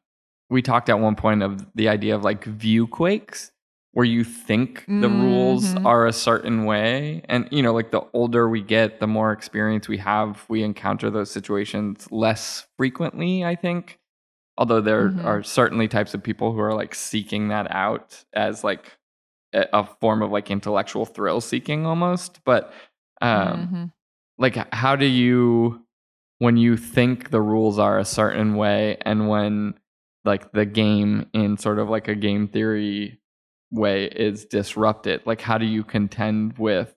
we 0.48 0.62
talked 0.62 0.88
at 0.88 0.98
one 0.98 1.16
point 1.16 1.42
of 1.42 1.66
the 1.74 1.88
idea 1.88 2.14
of 2.14 2.22
like 2.22 2.44
view 2.44 2.86
quakes 2.86 3.50
where 3.92 4.04
you 4.04 4.24
think 4.24 4.84
the 4.86 4.92
mm-hmm. 4.92 5.22
rules 5.22 5.74
are 5.76 6.06
a 6.06 6.12
certain 6.12 6.66
way 6.66 7.22
and 7.30 7.48
you 7.50 7.62
know 7.62 7.72
like 7.72 7.90
the 7.90 8.02
older 8.12 8.48
we 8.48 8.60
get 8.60 9.00
the 9.00 9.06
more 9.06 9.32
experience 9.32 9.88
we 9.88 9.96
have 9.96 10.44
we 10.48 10.62
encounter 10.62 11.10
those 11.10 11.30
situations 11.30 12.06
less 12.10 12.66
frequently 12.76 13.44
i 13.44 13.54
think 13.54 13.98
although 14.58 14.80
there 14.80 15.08
mm-hmm. 15.08 15.26
are 15.26 15.42
certainly 15.42 15.88
types 15.88 16.14
of 16.14 16.22
people 16.22 16.52
who 16.52 16.60
are 16.60 16.74
like 16.74 16.94
seeking 16.94 17.48
that 17.48 17.70
out 17.70 18.24
as 18.34 18.62
like 18.62 18.98
a, 19.54 19.66
a 19.72 19.84
form 19.84 20.22
of 20.22 20.30
like 20.30 20.50
intellectual 20.50 21.06
thrill 21.06 21.40
seeking 21.40 21.86
almost 21.86 22.40
but 22.44 22.72
um 23.22 23.58
mm-hmm. 23.58 23.84
Like 24.38 24.72
how 24.74 24.96
do 24.96 25.06
you 25.06 25.82
when 26.38 26.56
you 26.56 26.76
think 26.76 27.30
the 27.30 27.40
rules 27.40 27.78
are 27.78 27.98
a 27.98 28.04
certain 28.04 28.56
way 28.56 28.98
and 29.02 29.28
when 29.28 29.74
like 30.24 30.52
the 30.52 30.66
game 30.66 31.26
in 31.32 31.56
sort 31.56 31.78
of 31.78 31.88
like 31.88 32.08
a 32.08 32.14
game 32.14 32.48
theory 32.48 33.18
way 33.70 34.04
is 34.06 34.44
disrupted 34.44 35.22
like 35.26 35.40
how 35.40 35.58
do 35.58 35.66
you 35.66 35.82
contend 35.82 36.56
with 36.58 36.94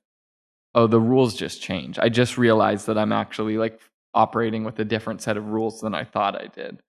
oh 0.75 0.87
the 0.87 0.99
rules 0.99 1.35
just 1.35 1.61
change? 1.61 1.97
I 1.99 2.09
just 2.09 2.37
realized 2.37 2.87
that 2.87 2.97
i'm 2.97 3.11
actually 3.11 3.57
like 3.57 3.79
operating 4.13 4.63
with 4.63 4.79
a 4.79 4.85
different 4.85 5.21
set 5.21 5.37
of 5.37 5.47
rules 5.47 5.81
than 5.81 5.93
i 5.93 6.03
thought 6.03 6.35
i 6.35 6.47
did. 6.47 6.81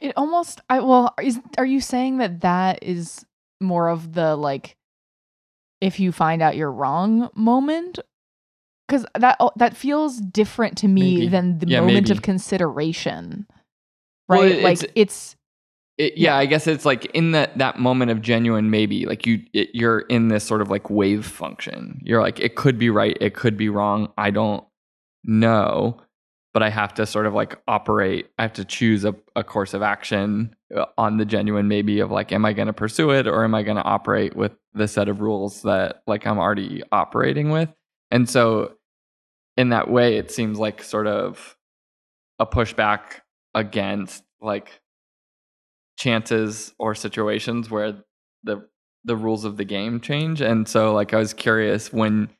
It 0.00 0.12
almost 0.16 0.60
I 0.68 0.80
well 0.80 1.14
is 1.20 1.40
are 1.58 1.66
you 1.66 1.80
saying 1.80 2.18
that 2.18 2.40
that 2.42 2.82
is 2.82 3.24
more 3.60 3.88
of 3.88 4.12
the 4.12 4.36
like 4.36 4.76
if 5.80 6.00
you 6.00 6.12
find 6.12 6.42
out 6.42 6.56
you're 6.56 6.72
wrong 6.72 7.30
moment 7.34 7.98
cuz 8.88 9.04
that 9.14 9.36
oh, 9.40 9.50
that 9.56 9.76
feels 9.76 10.20
different 10.20 10.76
to 10.78 10.88
me 10.88 11.16
maybe. 11.16 11.28
than 11.28 11.58
the 11.58 11.68
yeah, 11.68 11.80
moment 11.80 12.08
maybe. 12.08 12.12
of 12.12 12.22
consideration. 12.22 13.46
Right? 14.28 14.38
Well, 14.38 14.50
it, 14.50 14.62
like 14.62 14.82
it's, 14.82 14.92
it's 14.94 15.36
it, 15.96 16.16
yeah, 16.16 16.32
yeah, 16.32 16.36
I 16.36 16.46
guess 16.46 16.66
it's 16.66 16.84
like 16.84 17.04
in 17.06 17.32
that 17.32 17.56
that 17.58 17.78
moment 17.78 18.10
of 18.10 18.20
genuine 18.20 18.70
maybe, 18.70 19.06
like 19.06 19.26
you 19.26 19.42
it, 19.52 19.70
you're 19.74 20.00
in 20.00 20.28
this 20.28 20.44
sort 20.44 20.60
of 20.60 20.70
like 20.70 20.90
wave 20.90 21.24
function. 21.24 22.00
You're 22.04 22.20
like 22.20 22.40
it 22.40 22.56
could 22.56 22.78
be 22.78 22.90
right, 22.90 23.16
it 23.20 23.34
could 23.34 23.56
be 23.56 23.68
wrong. 23.68 24.12
I 24.18 24.30
don't 24.30 24.64
know 25.24 26.00
but 26.54 26.62
I 26.62 26.70
have 26.70 26.94
to 26.94 27.04
sort 27.04 27.26
of 27.26 27.34
like 27.34 27.60
operate. 27.66 28.30
I 28.38 28.42
have 28.42 28.52
to 28.54 28.64
choose 28.64 29.04
a, 29.04 29.14
a 29.34 29.42
course 29.42 29.74
of 29.74 29.82
action 29.82 30.54
uh, 30.74 30.86
on 30.96 31.16
the 31.16 31.24
genuine 31.24 31.66
maybe 31.66 31.98
of 31.98 32.12
like, 32.12 32.30
am 32.30 32.44
I 32.44 32.52
going 32.52 32.68
to 32.68 32.72
pursue 32.72 33.10
it 33.10 33.26
or 33.26 33.42
am 33.42 33.56
I 33.56 33.64
going 33.64 33.76
to 33.76 33.82
operate 33.82 34.36
with 34.36 34.52
the 34.72 34.86
set 34.86 35.08
of 35.08 35.20
rules 35.20 35.62
that 35.62 36.04
like 36.06 36.26
I'm 36.26 36.38
already 36.38 36.82
operating 36.92 37.50
with? 37.50 37.68
And 38.12 38.30
so, 38.30 38.74
in 39.56 39.70
that 39.70 39.90
way, 39.90 40.16
it 40.16 40.30
seems 40.30 40.58
like 40.58 40.82
sort 40.82 41.08
of 41.08 41.56
a 42.38 42.46
pushback 42.46 43.20
against 43.54 44.22
like 44.40 44.80
chances 45.98 46.72
or 46.78 46.94
situations 46.94 47.68
where 47.68 47.96
the 48.44 48.68
the 49.04 49.16
rules 49.16 49.44
of 49.44 49.56
the 49.56 49.64
game 49.64 50.00
change. 50.00 50.40
And 50.40 50.68
so, 50.68 50.94
like, 50.94 51.12
I 51.12 51.18
was 51.18 51.34
curious 51.34 51.92
when, 51.92 52.30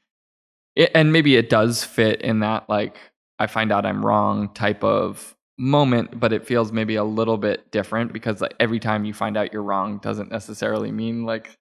it, 0.75 0.91
and 0.95 1.13
maybe 1.13 1.37
it 1.37 1.51
does 1.51 1.85
fit 1.85 2.23
in 2.23 2.41
that 2.41 2.69
like 2.69 2.97
I 3.39 3.47
find 3.47 3.73
out 3.73 3.85
I'm 3.87 4.05
wrong 4.05 4.53
type 4.55 4.85
of 4.85 5.35
moment, 5.59 6.19
but 6.19 6.33
it 6.33 6.47
feels 6.47 6.73
maybe 6.73 6.97
a 6.97 7.05
little 7.05 7.37
bit 7.37 7.71
different 7.71 8.13
because 8.13 8.41
like 8.41 8.55
every 8.61 8.81
time 8.81 9.05
you 9.05 9.15
find 9.15 9.37
out 9.37 9.53
you're 9.53 9.63
wrong 9.63 9.99
doesn't 9.99 10.31
necessarily 10.31 10.91
mean 10.91 11.25
like 11.25 11.57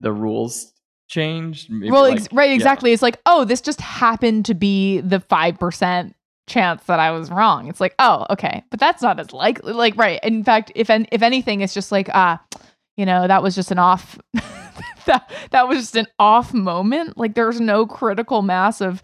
the 0.00 0.12
rules 0.12 0.72
changed. 1.08 1.70
Maybe 1.70 1.90
well, 1.90 2.02
like, 2.02 2.16
ex- 2.16 2.32
right, 2.32 2.52
exactly. 2.52 2.90
Yeah. 2.90 2.94
It's 2.94 3.02
like, 3.02 3.18
oh, 3.26 3.44
this 3.44 3.60
just 3.60 3.80
happened 3.80 4.46
to 4.46 4.54
be 4.54 5.00
the 5.00 5.20
five 5.20 5.58
percent 5.58 6.14
chance 6.48 6.84
that 6.84 6.98
I 6.98 7.10
was 7.10 7.30
wrong. 7.30 7.68
It's 7.68 7.80
like, 7.80 7.94
oh, 7.98 8.26
okay, 8.30 8.64
but 8.70 8.80
that's 8.80 9.02
not 9.02 9.20
as 9.20 9.32
likely. 9.32 9.72
Like, 9.72 9.96
right. 9.96 10.20
In 10.22 10.42
fact, 10.42 10.72
if 10.74 10.88
en- 10.88 11.06
if 11.12 11.22
anything, 11.22 11.60
it's 11.60 11.74
just 11.74 11.92
like, 11.92 12.08
ah, 12.12 12.40
uh, 12.40 12.58
you 12.96 13.04
know, 13.06 13.26
that 13.26 13.42
was 13.42 13.54
just 13.54 13.70
an 13.70 13.78
off. 13.78 14.18
that 15.06 15.30
that 15.50 15.68
was 15.68 15.78
just 15.78 15.96
an 15.96 16.06
off 16.18 16.54
moment. 16.54 17.18
Like, 17.18 17.34
there's 17.34 17.60
no 17.60 17.86
critical 17.86 18.42
mass 18.42 18.80
of 18.80 19.02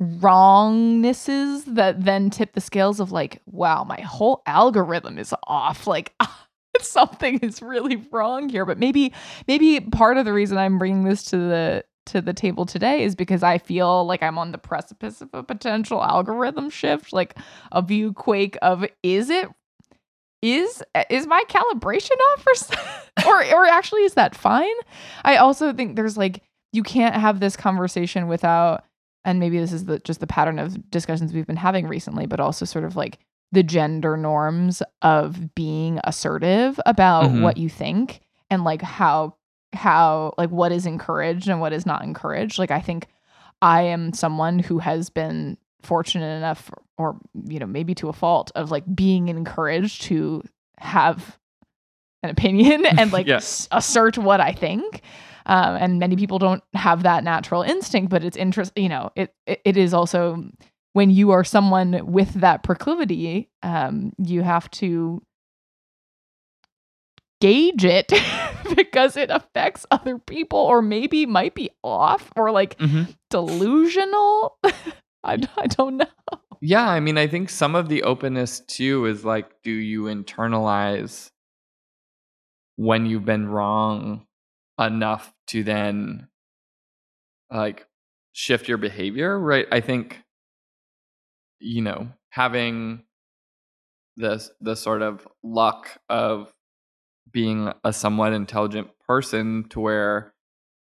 wrongnesses 0.00 1.64
that 1.64 2.04
then 2.04 2.30
tip 2.30 2.52
the 2.52 2.60
scales 2.60 3.00
of 3.00 3.12
like, 3.12 3.40
wow, 3.46 3.84
my 3.84 4.00
whole 4.00 4.42
algorithm 4.46 5.18
is 5.18 5.34
off. 5.44 5.86
Like 5.86 6.14
something 6.80 7.38
is 7.38 7.62
really 7.62 7.96
wrong 8.10 8.48
here. 8.48 8.64
But 8.64 8.78
maybe 8.78 9.12
maybe 9.46 9.80
part 9.80 10.16
of 10.16 10.24
the 10.24 10.32
reason 10.32 10.58
I'm 10.58 10.78
bringing 10.78 11.04
this 11.04 11.22
to 11.24 11.36
the 11.36 11.84
to 12.06 12.20
the 12.22 12.32
table 12.32 12.64
today 12.64 13.02
is 13.02 13.14
because 13.14 13.42
I 13.42 13.58
feel 13.58 14.04
like 14.06 14.22
I'm 14.22 14.38
on 14.38 14.52
the 14.52 14.58
precipice 14.58 15.20
of 15.20 15.28
a 15.34 15.42
potential 15.42 16.02
algorithm 16.02 16.70
shift, 16.70 17.12
like 17.12 17.36
a 17.70 17.82
view 17.82 18.12
quake 18.12 18.56
of 18.62 18.84
is 19.02 19.30
it 19.30 19.48
is 20.40 20.82
is 21.10 21.26
my 21.26 21.42
calibration 21.48 22.16
off 22.32 22.46
or 22.46 23.26
or 23.26 23.54
or 23.54 23.66
actually 23.66 24.02
is 24.02 24.14
that 24.14 24.34
fine? 24.34 24.74
I 25.24 25.36
also 25.36 25.72
think 25.72 25.96
there's 25.96 26.16
like 26.16 26.42
you 26.72 26.82
can't 26.82 27.14
have 27.14 27.40
this 27.40 27.56
conversation 27.56 28.28
without 28.28 28.84
and 29.28 29.38
maybe 29.38 29.58
this 29.58 29.72
is 29.72 29.84
the 29.84 29.98
just 30.00 30.20
the 30.20 30.26
pattern 30.26 30.58
of 30.58 30.90
discussions 30.90 31.34
we've 31.34 31.46
been 31.46 31.56
having 31.56 31.86
recently, 31.86 32.24
but 32.24 32.40
also 32.40 32.64
sort 32.64 32.84
of 32.84 32.96
like 32.96 33.18
the 33.52 33.62
gender 33.62 34.16
norms 34.16 34.82
of 35.02 35.54
being 35.54 36.00
assertive 36.04 36.80
about 36.86 37.24
mm-hmm. 37.24 37.42
what 37.42 37.58
you 37.58 37.68
think 37.68 38.22
and 38.50 38.64
like 38.64 38.80
how 38.80 39.34
how 39.74 40.32
like 40.38 40.48
what 40.48 40.72
is 40.72 40.86
encouraged 40.86 41.46
and 41.46 41.60
what 41.60 41.74
is 41.74 41.84
not 41.84 42.02
encouraged. 42.02 42.58
Like 42.58 42.70
I 42.70 42.80
think 42.80 43.06
I 43.60 43.82
am 43.82 44.14
someone 44.14 44.60
who 44.60 44.78
has 44.78 45.10
been 45.10 45.58
fortunate 45.82 46.34
enough 46.38 46.70
or 46.96 47.18
you 47.44 47.58
know 47.58 47.66
maybe 47.66 47.94
to 47.96 48.08
a 48.08 48.14
fault 48.14 48.50
of 48.54 48.70
like 48.70 48.84
being 48.96 49.28
encouraged 49.28 50.02
to 50.04 50.42
have 50.78 51.38
an 52.22 52.30
opinion 52.30 52.86
and 52.98 53.12
like 53.12 53.28
s- 53.42 53.68
assert 53.72 54.16
what 54.16 54.40
I 54.40 54.52
think. 54.52 55.02
Um, 55.48 55.76
and 55.76 55.98
many 55.98 56.14
people 56.14 56.38
don't 56.38 56.62
have 56.74 57.04
that 57.04 57.24
natural 57.24 57.62
instinct, 57.62 58.10
but 58.10 58.22
it's 58.22 58.36
interest. 58.36 58.72
You 58.76 58.90
know, 58.90 59.10
it, 59.16 59.34
it, 59.46 59.60
it 59.64 59.76
is 59.76 59.94
also 59.94 60.44
when 60.92 61.10
you 61.10 61.30
are 61.30 61.44
someone 61.44 62.06
with 62.06 62.34
that 62.34 62.62
proclivity, 62.62 63.50
um, 63.62 64.12
you 64.18 64.42
have 64.42 64.70
to 64.72 65.22
gauge 67.40 67.84
it 67.84 68.12
because 68.76 69.16
it 69.16 69.30
affects 69.30 69.86
other 69.90 70.18
people, 70.18 70.58
or 70.58 70.82
maybe 70.82 71.24
might 71.24 71.54
be 71.54 71.70
off 71.82 72.30
or 72.36 72.50
like 72.50 72.76
mm-hmm. 72.78 73.04
delusional. 73.30 74.58
I, 75.24 75.38
I 75.56 75.66
don't 75.66 75.96
know. 75.96 76.06
Yeah, 76.60 76.88
I 76.88 77.00
mean, 77.00 77.16
I 77.16 77.26
think 77.26 77.50
some 77.50 77.74
of 77.74 77.88
the 77.88 78.02
openness 78.02 78.60
too 78.60 79.06
is 79.06 79.24
like, 79.24 79.62
do 79.62 79.70
you 79.70 80.04
internalize 80.04 81.30
when 82.76 83.06
you've 83.06 83.24
been 83.24 83.48
wrong 83.48 84.26
enough 84.78 85.32
to 85.48 85.64
then 85.64 86.28
like 87.50 87.86
shift 88.32 88.68
your 88.68 88.78
behavior, 88.78 89.38
right? 89.38 89.66
I 89.72 89.80
think 89.80 90.22
you 91.60 91.82
know, 91.82 92.08
having 92.30 93.02
this 94.16 94.50
the 94.60 94.76
sort 94.76 95.02
of 95.02 95.26
luck 95.42 95.98
of 96.08 96.52
being 97.30 97.72
a 97.84 97.92
somewhat 97.92 98.32
intelligent 98.32 98.88
person 99.06 99.66
to 99.70 99.80
where 99.80 100.34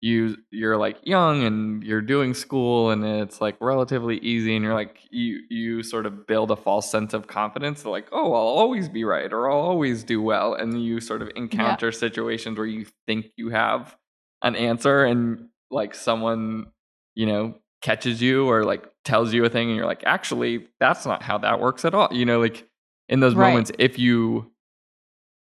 you 0.01 0.35
you're 0.49 0.77
like 0.77 0.97
young 1.03 1.43
and 1.43 1.83
you're 1.83 2.01
doing 2.01 2.33
school 2.33 2.89
and 2.89 3.05
it's 3.05 3.39
like 3.39 3.55
relatively 3.61 4.17
easy 4.17 4.55
and 4.55 4.65
you're 4.65 4.73
like 4.73 4.97
you 5.11 5.41
you 5.49 5.83
sort 5.83 6.07
of 6.07 6.25
build 6.25 6.49
a 6.49 6.55
false 6.55 6.89
sense 6.89 7.13
of 7.13 7.27
confidence 7.27 7.85
like 7.85 8.07
oh 8.11 8.33
I'll 8.33 8.41
always 8.41 8.89
be 8.89 9.03
right 9.03 9.31
or 9.31 9.49
I'll 9.49 9.59
always 9.59 10.03
do 10.03 10.19
well 10.19 10.55
and 10.55 10.83
you 10.83 10.99
sort 10.99 11.21
of 11.21 11.29
encounter 11.35 11.87
yeah. 11.87 11.91
situations 11.91 12.57
where 12.57 12.65
you 12.65 12.87
think 13.05 13.27
you 13.37 13.49
have 13.49 13.95
an 14.41 14.55
answer 14.55 15.05
and 15.05 15.49
like 15.69 15.93
someone 15.93 16.65
you 17.13 17.27
know 17.27 17.53
catches 17.83 18.21
you 18.23 18.49
or 18.49 18.63
like 18.63 18.83
tells 19.05 19.33
you 19.33 19.45
a 19.45 19.49
thing 19.49 19.67
and 19.69 19.77
you're 19.77 19.85
like 19.85 20.03
actually 20.05 20.67
that's 20.79 21.05
not 21.05 21.21
how 21.21 21.37
that 21.37 21.59
works 21.59 21.85
at 21.85 21.93
all 21.93 22.09
you 22.11 22.25
know 22.25 22.39
like 22.39 22.67
in 23.07 23.19
those 23.19 23.35
right. 23.35 23.49
moments 23.49 23.71
if 23.77 23.99
you 23.99 24.51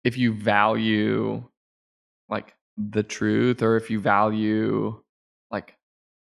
if 0.05 0.17
you 0.17 0.33
value 0.33 1.43
like 2.29 2.56
the 2.77 3.03
truth 3.03 3.63
or 3.63 3.77
if 3.77 3.91
you 3.91 4.01
value 4.01 5.01
like 5.51 5.77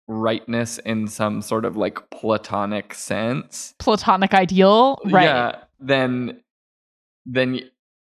rightness 0.07 0.79
in 0.79 1.09
some 1.09 1.41
sort 1.41 1.65
of 1.65 1.77
like 1.77 2.11
platonic 2.11 2.95
sense. 2.95 3.75
Platonic 3.79 4.35
ideal, 4.35 5.01
right? 5.07 5.25
yeah 5.25 5.57
then 5.81 6.41
then 7.27 7.61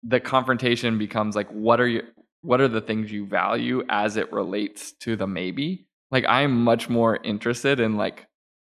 the 0.03 0.21
confrontation 0.21 0.99
becomes 0.99 1.35
like 1.35 1.49
what 1.51 1.81
are 1.81 1.89
you 1.89 2.03
what 2.43 2.61
are 2.61 2.69
the 2.69 2.81
things 2.81 3.11
you 3.11 3.27
value 3.27 3.83
as 3.89 4.17
it 4.17 4.33
relates 4.33 4.93
to 4.93 5.17
the 5.17 5.27
maybe? 5.27 5.87
Like 6.11 6.25
i'm 6.29 6.63
much 6.63 6.89
more 6.89 7.17
interested 7.25 7.81
in 7.81 7.97
like 7.97 8.27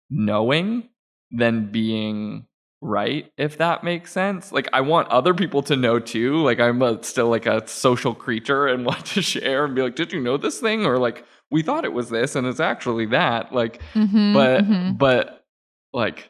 knowing 0.10 0.90
than 1.32 1.72
being 1.72 2.47
right 2.82 3.32
if 3.38 3.58
that 3.58 3.84
makes 3.84 4.12
sense 4.12 4.52
like 4.52 4.68
i 4.72 4.80
want 4.82 5.08
other 5.08 5.34
people 5.34 5.64
to 5.64 5.76
know 5.76 6.00
too 6.00 6.44
like 6.44 6.60
i'm 6.60 6.82
a, 6.82 7.02
still 7.04 7.28
like 7.28 7.46
a 7.48 7.68
social 7.68 8.14
creature 8.14 8.68
and 8.68 8.86
want 8.90 9.04
to 9.06 9.22
share 9.22 9.66
and 9.66 9.74
be 9.76 9.82
like 9.82 9.96
did 9.96 10.12
you 10.14 10.20
know 10.20 10.38
this 10.38 10.60
thing 10.60 10.86
or 10.86 10.98
like 11.00 11.26
we 11.50 11.64
thought 11.64 11.86
it 11.86 11.94
was 11.94 12.10
this 12.10 12.36
and 12.36 12.46
it's 12.46 12.60
actually 12.60 13.06
that 13.08 13.52
like 13.52 13.82
Mhm, 13.96 14.34
but 14.34 14.64
mhm. 14.64 14.98
but 14.98 15.46
like 15.94 16.30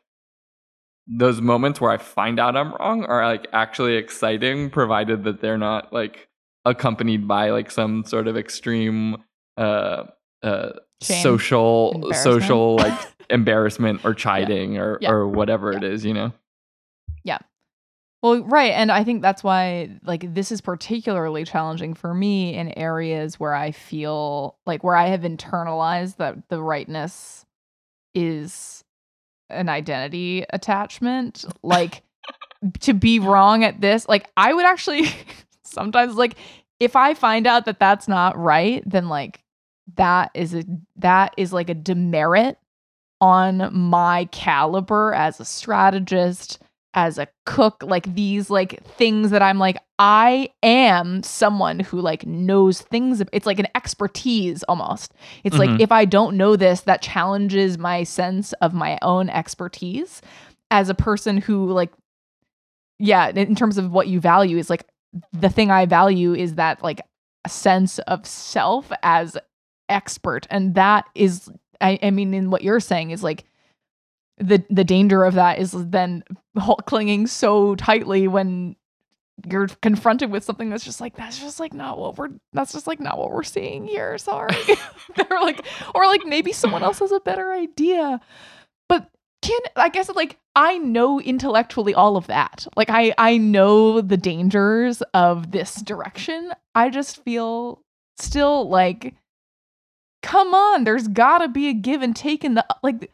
those 1.07 1.41
moments 1.41 1.79
where 1.79 1.91
I 1.91 1.97
find 1.97 2.39
out 2.39 2.55
I'm 2.57 2.73
wrong 2.73 3.05
are 3.05 3.25
like 3.25 3.47
actually 3.53 3.95
exciting, 3.95 4.69
provided 4.69 5.23
that 5.23 5.39
they're 5.41 5.57
not 5.57 5.93
like 5.93 6.27
accompanied 6.65 7.27
by 7.27 7.49
like 7.51 7.71
some 7.71 8.03
sort 8.03 8.27
of 8.27 8.36
extreme 8.38 9.15
uh 9.57 10.03
uh 10.43 10.69
Shame. 11.01 11.23
social 11.23 12.12
social 12.13 12.75
like 12.75 12.99
embarrassment 13.29 14.03
or 14.05 14.13
chiding 14.13 14.77
or 14.77 14.97
Yeah. 15.01 15.11
or 15.11 15.27
whatever 15.27 15.71
Yeah. 15.71 15.77
it 15.79 15.83
is, 15.83 16.05
you 16.05 16.13
know. 16.13 16.31
Yeah. 17.23 17.39
Well, 18.23 18.43
right. 18.43 18.71
And 18.71 18.91
I 18.91 19.03
think 19.03 19.21
that's 19.21 19.43
why, 19.43 19.89
like, 20.03 20.33
this 20.33 20.51
is 20.51 20.59
particularly 20.61 21.43
challenging 21.43 21.93
for 21.93 22.13
me 22.13 22.55
in 22.55 22.75
areas 22.77 23.39
where 23.39 23.53
I 23.53 23.71
feel 23.71 24.57
like 24.65 24.83
where 24.83 24.95
I 24.95 25.07
have 25.07 25.21
internalized 25.21 26.17
that 26.17 26.49
the 26.49 26.61
rightness 26.61 27.45
is 28.15 28.83
an 29.49 29.69
identity 29.69 30.45
attachment. 30.49 31.45
Like, 31.61 32.01
to 32.81 32.93
be 32.93 33.19
wrong 33.19 33.63
at 33.63 33.79
this, 33.81 34.07
like, 34.09 34.29
I 34.35 34.53
would 34.53 34.65
actually 34.65 35.07
sometimes, 35.63 36.15
like, 36.15 36.35
if 36.79 36.95
I 36.95 37.13
find 37.13 37.45
out 37.47 37.65
that 37.65 37.79
that's 37.79 38.07
not 38.07 38.37
right, 38.37 38.83
then, 38.85 39.09
like, 39.09 39.41
that 39.95 40.31
is 40.33 40.53
a, 40.53 40.63
that 40.97 41.33
is 41.37 41.53
like 41.53 41.69
a 41.69 41.73
demerit 41.73 42.57
on 43.21 43.69
my 43.73 44.25
caliber 44.32 45.13
as 45.13 45.39
a 45.39 45.45
strategist 45.45 46.60
as 46.93 47.17
a 47.17 47.27
cook 47.45 47.84
like 47.84 48.13
these 48.15 48.49
like 48.49 48.84
things 48.84 49.30
that 49.32 49.41
i'm 49.41 49.60
like 49.60 49.77
i 49.99 50.49
am 50.63 51.21
someone 51.23 51.80
who 51.80 51.99
like 51.99 52.25
knows 52.25 52.82
things 52.82 53.21
it's 53.34 53.45
like 53.45 53.60
an 53.60 53.67
expertise 53.75 54.63
almost 54.63 55.13
it's 55.43 55.58
like 55.58 55.69
Mhm. 55.69 55.80
if 55.80 55.91
i 55.91 56.06
don't 56.06 56.38
know 56.38 56.56
this 56.56 56.82
that 56.82 57.01
challenges 57.01 57.77
my 57.77 58.03
sense 58.03 58.53
of 58.62 58.73
my 58.73 58.97
own 59.01 59.30
expertise 59.30 60.21
as 60.71 60.89
a 60.89 60.95
person 60.95 61.38
who 61.38 61.71
like 61.71 61.91
yeah 62.99 63.30
in 63.30 63.56
terms 63.56 63.77
of 63.77 63.91
what 63.91 64.08
you 64.08 64.19
value 64.19 64.58
is 64.58 64.69
like 64.69 64.86
the 65.34 65.49
thing 65.49 65.69
i 65.71 65.86
value 65.86 66.34
is 66.34 66.56
that 66.56 66.82
like 66.84 67.01
a 67.45 67.49
sense 67.49 67.99
of 67.99 68.25
self 68.25 68.91
as 69.03 69.38
expert 69.89 70.47
and 70.49 70.75
that 70.75 71.06
is 71.15 71.49
i, 71.81 71.99
I 72.01 72.11
mean 72.11 72.33
in 72.33 72.49
what 72.49 72.63
you're 72.63 72.79
saying 72.79 73.11
is 73.11 73.23
like 73.23 73.45
the 74.37 74.63
the 74.69 74.83
danger 74.83 75.23
of 75.23 75.35
that 75.35 75.59
is 75.59 75.71
then 75.73 76.23
clinging 76.85 77.27
so 77.27 77.75
tightly 77.75 78.27
when 78.27 78.75
you're 79.45 79.67
confronted 79.81 80.31
with 80.31 80.43
something 80.43 80.69
that's 80.69 80.83
just 80.83 80.99
like 80.99 81.15
that's 81.15 81.39
just 81.39 81.59
like 81.59 81.73
not 81.73 81.99
what 81.99 82.17
we're 82.17 82.29
that's 82.53 82.73
just 82.73 82.87
like 82.87 82.99
not 82.99 83.17
what 83.17 83.31
we're 83.31 83.43
seeing 83.43 83.85
here 83.85 84.17
sorry. 84.17 84.55
They're 85.15 85.41
like 85.41 85.65
or 85.93 86.05
like 86.07 86.25
maybe 86.25 86.51
someone 86.51 86.83
else 86.83 86.99
has 86.99 87.11
a 87.11 87.19
better 87.19 87.51
idea. 87.51 88.19
But 88.89 89.09
can 89.43 89.59
i 89.75 89.89
guess 89.89 90.09
like 90.09 90.37
i 90.55 90.79
know 90.79 91.21
intellectually 91.21 91.93
all 91.93 92.17
of 92.17 92.27
that. 92.27 92.67
Like 92.75 92.89
i 92.89 93.13
i 93.17 93.37
know 93.37 94.01
the 94.01 94.17
dangers 94.17 95.03
of 95.13 95.51
this 95.51 95.75
direction. 95.81 96.51
I 96.73 96.89
just 96.89 97.23
feel 97.23 97.81
still 98.17 98.67
like 98.67 99.13
come 100.27 100.53
on 100.53 100.83
there's 100.83 101.07
gotta 101.07 101.47
be 101.47 101.67
a 101.69 101.73
give 101.73 102.01
and 102.01 102.15
take 102.15 102.43
in 102.43 102.53
the 102.55 102.65
like 102.83 103.11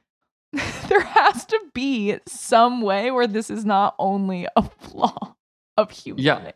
there 0.90 1.02
has 1.02 1.46
to 1.46 1.60
be 1.74 2.18
some 2.28 2.82
way 2.82 3.10
where 3.10 3.28
this 3.28 3.50
is 3.50 3.66
not 3.66 3.96
only 3.98 4.48
a 4.56 4.62
flaw 4.64 5.36
of 5.78 5.90
human 5.90 6.54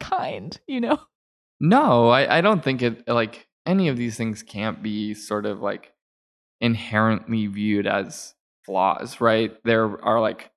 kind, 0.00 0.58
you 0.66 0.80
know? 0.80 0.98
No, 1.60 2.08
I, 2.08 2.38
I 2.38 2.40
don't 2.40 2.64
think 2.64 2.82
it 2.82 3.06
like 3.06 3.46
any 3.66 3.88
of 3.88 3.96
these 3.96 4.16
things 4.16 4.42
can't 4.42 4.82
be 4.82 5.14
sort 5.14 5.46
of 5.46 5.60
like 5.60 5.92
inherently 6.60 7.46
viewed 7.46 7.86
as 7.86 8.34
flaws, 8.64 9.20
right? 9.20 9.54
There 9.64 10.02
are 10.04 10.20
like 10.20 10.50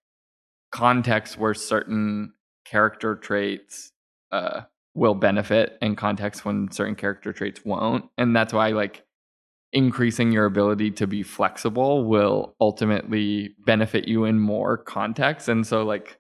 contexts 0.72 1.38
where 1.38 1.54
certain 1.54 2.34
character 2.66 3.16
traits 3.16 3.92
uh, 4.32 4.62
will 4.96 5.14
benefit 5.14 5.78
and 5.82 5.98
contexts 5.98 6.46
when 6.46 6.72
certain 6.72 6.96
character 6.96 7.34
traits 7.34 7.64
won't. 7.66 8.06
And 8.18 8.36
that's 8.36 8.54
why 8.54 8.70
like 8.70 9.04
increasing 9.74 10.32
your 10.32 10.46
ability 10.46 10.92
to 10.92 11.08
be 11.08 11.24
flexible 11.24 12.06
will 12.06 12.56
ultimately 12.62 13.56
benefit 13.66 14.08
you 14.08 14.26
in 14.26 14.40
more 14.40 14.78
contexts. 14.78 15.50
And 15.50 15.66
so 15.66 15.84
like 15.84 16.18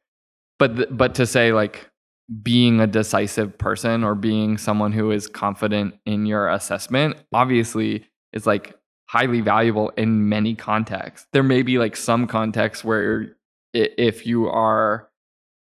but 0.59 0.75
th- 0.75 0.89
but 0.91 1.15
to 1.15 1.25
say 1.25 1.53
like 1.53 1.89
being 2.41 2.79
a 2.79 2.87
decisive 2.87 3.57
person 3.57 4.03
or 4.03 4.15
being 4.15 4.57
someone 4.57 4.91
who 4.91 5.11
is 5.11 5.27
confident 5.27 5.95
in 6.05 6.25
your 6.25 6.49
assessment 6.49 7.17
obviously 7.33 8.05
is 8.31 8.47
like 8.47 8.75
highly 9.07 9.41
valuable 9.41 9.89
in 9.97 10.29
many 10.29 10.55
contexts. 10.55 11.27
There 11.33 11.43
may 11.43 11.61
be 11.61 11.77
like 11.77 11.95
some 11.95 12.25
contexts 12.27 12.83
where 12.83 13.35
if 13.73 14.25
you 14.25 14.47
are 14.47 15.09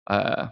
uh 0.08 0.48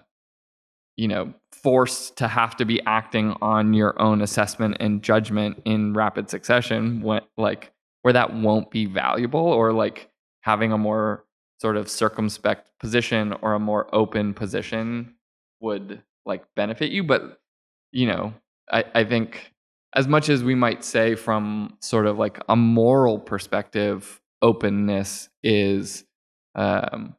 you 0.98 1.08
know 1.08 1.34
forced 1.63 2.17
to 2.17 2.28
have 2.28 2.56
to 2.58 2.65
be 2.65 2.82
acting 2.86 3.36
on 3.41 3.74
your 3.74 4.00
own 4.02 4.21
assessment 4.21 4.78
and 4.80 5.04
judgment 5.04 5.62
in 5.65 5.93
rapid 5.93 6.30
succession 6.30 7.02
when 7.02 7.21
like 7.38 7.71
where 8.02 8.13
that 8.13 8.34
won't 8.34 8.71
be 8.71 8.86
valuable 8.86 9.39
or 9.39 9.71
like 9.71 10.10
having 10.41 10.71
a 10.71 10.78
more 10.78 11.26
sort 11.60 11.78
of 11.78 11.88
circumspect 11.88 12.71
position 12.80 13.34
or 13.41 13.54
a 13.54 13.60
more 13.60 13.93
open 13.93 14.34
position 14.34 15.13
would 15.60 16.02
like 16.26 16.43
benefit 16.56 16.91
you. 16.91 17.04
But 17.04 17.41
you 17.91 18.08
know 18.08 18.34
i 18.71 18.84
i 18.95 19.04
think 19.04 19.54
as 19.95 20.08
much 20.08 20.30
as 20.30 20.43
we 20.43 20.56
might 20.56 20.84
say 20.84 21.15
from 21.15 21.76
sort 21.82 22.08
of 22.08 22.17
like 22.17 22.39
a 22.50 22.56
moral 22.56 23.19
perspective 23.19 24.21
openness 24.41 25.30
is 25.43 26.06
um 26.56 27.15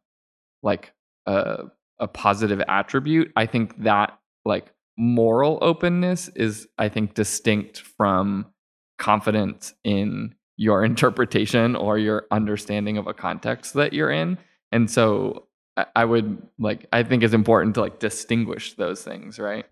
like 0.63 0.93
a 1.27 1.65
a 1.99 2.09
positive 2.09 2.61
attribute 2.69 3.31
i 3.37 3.47
think 3.47 3.81
that 3.83 4.19
like 4.45 4.73
moral 4.99 5.59
openness 5.63 6.29
is 6.37 6.67
i 6.79 6.89
think 6.89 7.15
distinct 7.15 7.81
from 7.81 8.47
confidence 8.99 9.73
in 9.85 10.35
your 10.57 10.85
interpretation 10.93 11.75
or 11.77 11.99
your 11.99 12.27
understanding 12.31 12.99
of 12.99 13.07
a 13.07 13.15
context 13.15 13.75
that 13.75 13.93
you're 13.93 14.11
in 14.11 14.39
and 14.71 14.91
so 14.91 15.47
I- 15.97 16.05
would 16.05 16.41
like 16.59 16.87
i 16.93 17.03
think 17.03 17.23
it's 17.23 17.35
important 17.35 17.75
to 17.77 17.81
like 17.81 17.99
distinguish 17.99 18.75
those 18.75 19.03
things 19.03 19.39
right 19.39 19.67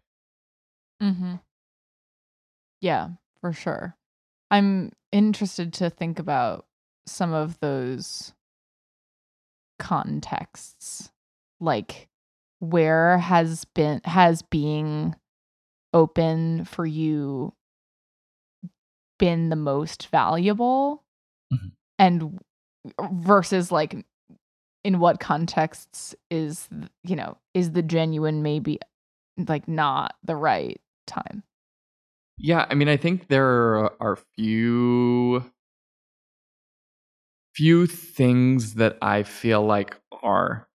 Mm-hmm. 1.02 1.36
Yeah, 2.82 3.08
for 3.40 3.54
sure. 3.54 3.96
I'm 4.50 4.92
interested 5.12 5.72
to 5.74 5.88
think 5.88 6.18
about 6.18 6.66
some 7.06 7.32
of 7.32 7.58
those 7.60 8.34
contexts. 9.78 11.10
Like 11.58 12.09
where 12.60 13.18
has 13.18 13.64
been 13.74 14.00
has 14.04 14.42
being 14.42 15.14
open 15.92 16.64
for 16.64 16.86
you 16.86 17.52
been 19.18 19.48
the 19.50 19.56
most 19.56 20.08
valuable 20.08 21.04
Mhm. 21.52 21.72
and 21.98 22.40
versus 23.12 23.70
like 23.70 23.94
in 24.84 24.98
what 24.98 25.20
contexts 25.20 26.14
is 26.30 26.68
you 27.04 27.16
know 27.16 27.36
is 27.54 27.72
the 27.72 27.82
genuine 27.82 28.42
maybe 28.42 28.78
like 29.48 29.68
not 29.68 30.14
the 30.22 30.36
right 30.36 30.80
time 31.06 31.42
Yeah, 32.42 32.66
I 32.70 32.74
mean, 32.74 32.88
I 32.88 32.96
think 32.96 33.28
there 33.28 33.92
are 34.00 34.16
few 34.34 35.44
few 37.54 37.86
things 37.86 38.74
that 38.74 38.96
I 39.02 39.22
feel 39.24 39.62
like 39.64 39.96
are 40.22 40.68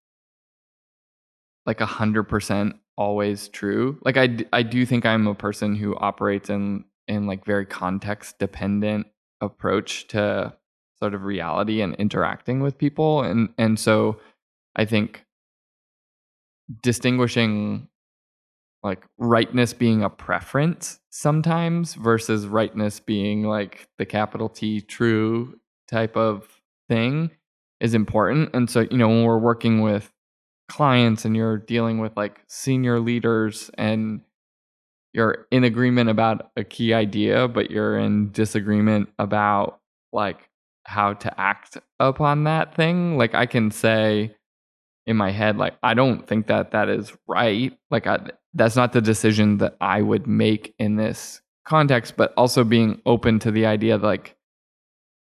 like 1.65 1.81
a 1.81 1.85
hundred 1.85 2.23
percent 2.23 2.75
always 2.97 3.49
true. 3.49 3.99
Like 4.03 4.17
I, 4.17 4.37
I 4.53 4.63
do 4.63 4.85
think 4.85 5.05
I'm 5.05 5.27
a 5.27 5.35
person 5.35 5.75
who 5.75 5.95
operates 5.97 6.49
in 6.49 6.85
in 7.07 7.27
like 7.27 7.45
very 7.45 7.65
context 7.65 8.39
dependent 8.39 9.07
approach 9.41 10.07
to 10.07 10.53
sort 10.97 11.13
of 11.13 11.23
reality 11.23 11.81
and 11.81 11.93
interacting 11.95 12.61
with 12.61 12.77
people, 12.77 13.21
and 13.21 13.49
and 13.57 13.79
so 13.79 14.19
I 14.75 14.85
think 14.85 15.25
distinguishing 16.81 17.87
like 18.83 19.03
rightness 19.17 19.73
being 19.73 20.03
a 20.03 20.09
preference 20.09 20.99
sometimes 21.09 21.95
versus 21.95 22.45
rightness 22.45 22.99
being 22.99 23.43
like 23.43 23.87
the 23.97 24.05
capital 24.05 24.47
T 24.47 24.79
true 24.81 25.59
type 25.87 26.15
of 26.15 26.61
thing 26.87 27.31
is 27.79 27.93
important. 27.93 28.51
And 28.53 28.69
so, 28.69 28.81
you 28.91 28.97
know, 28.97 29.07
when 29.07 29.23
we're 29.23 29.39
working 29.39 29.81
with 29.81 30.11
clients 30.67 31.25
and 31.25 31.35
you're 31.35 31.57
dealing 31.57 31.99
with 31.99 32.15
like 32.17 32.41
senior 32.47 32.99
leaders 32.99 33.69
and 33.77 34.21
you're 35.13 35.47
in 35.51 35.63
agreement 35.63 36.09
about 36.09 36.51
a 36.57 36.63
key 36.63 36.93
idea, 36.93 37.47
but 37.47 37.71
you're 37.71 37.97
in 37.97 38.31
disagreement 38.31 39.09
about 39.17 39.79
like 40.11 40.49
how 40.85 41.13
to 41.13 41.39
act 41.39 41.77
upon 41.99 42.43
that 42.43 42.75
thing. 42.75 43.17
Like 43.17 43.33
I 43.33 43.45
can 43.45 43.71
say 43.71 44.35
in 45.05 45.17
my 45.17 45.31
head, 45.31 45.57
like, 45.57 45.75
I 45.83 45.93
don't 45.93 46.27
think 46.27 46.47
that 46.47 46.71
that 46.71 46.89
is 46.89 47.13
right. 47.27 47.77
Like, 47.91 48.07
I, 48.07 48.31
that's 48.53 48.75
not 48.75 48.93
the 48.93 49.01
decision 49.01 49.57
that 49.57 49.75
I 49.79 50.01
would 50.01 50.27
make 50.27 50.73
in 50.79 50.95
this 50.95 51.41
context, 51.65 52.15
but 52.17 52.33
also 52.37 52.63
being 52.63 53.01
open 53.05 53.39
to 53.39 53.51
the 53.51 53.65
idea 53.65 53.97
like, 53.97 54.35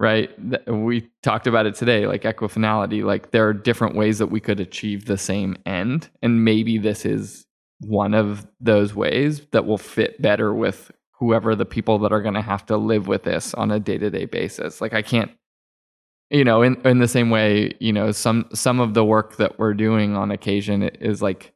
right, 0.00 0.30
we 0.68 1.08
talked 1.22 1.46
about 1.46 1.66
it 1.66 1.74
today, 1.74 2.06
like 2.06 2.22
equifinality, 2.22 3.04
like, 3.04 3.30
there 3.30 3.48
are 3.48 3.54
different 3.54 3.94
ways 3.94 4.18
that 4.18 4.26
we 4.26 4.40
could 4.40 4.60
achieve 4.60 5.06
the 5.06 5.18
same 5.18 5.56
end. 5.66 6.10
And 6.22 6.44
maybe 6.44 6.78
this 6.78 7.04
is 7.04 7.46
one 7.80 8.14
of 8.14 8.46
those 8.60 8.94
ways 8.94 9.42
that 9.52 9.66
will 9.66 9.78
fit 9.78 10.20
better 10.20 10.54
with 10.54 10.90
whoever 11.12 11.54
the 11.54 11.64
people 11.64 11.98
that 12.00 12.12
are 12.12 12.22
going 12.22 12.34
to 12.34 12.42
have 12.42 12.66
to 12.66 12.76
live 12.76 13.06
with 13.06 13.22
this 13.22 13.54
on 13.54 13.70
a 13.70 13.78
day 13.78 13.98
to 13.98 14.10
day 14.10 14.24
basis. 14.24 14.80
Like, 14.80 14.94
I 14.94 15.02
can't 15.02 15.30
you 16.30 16.44
know 16.44 16.62
in 16.62 16.74
in 16.86 16.98
the 16.98 17.08
same 17.08 17.30
way 17.30 17.72
you 17.80 17.92
know 17.92 18.10
some 18.10 18.46
some 18.52 18.80
of 18.80 18.94
the 18.94 19.04
work 19.04 19.36
that 19.36 19.58
we're 19.58 19.74
doing 19.74 20.16
on 20.16 20.30
occasion 20.30 20.82
is 20.82 21.22
like 21.22 21.52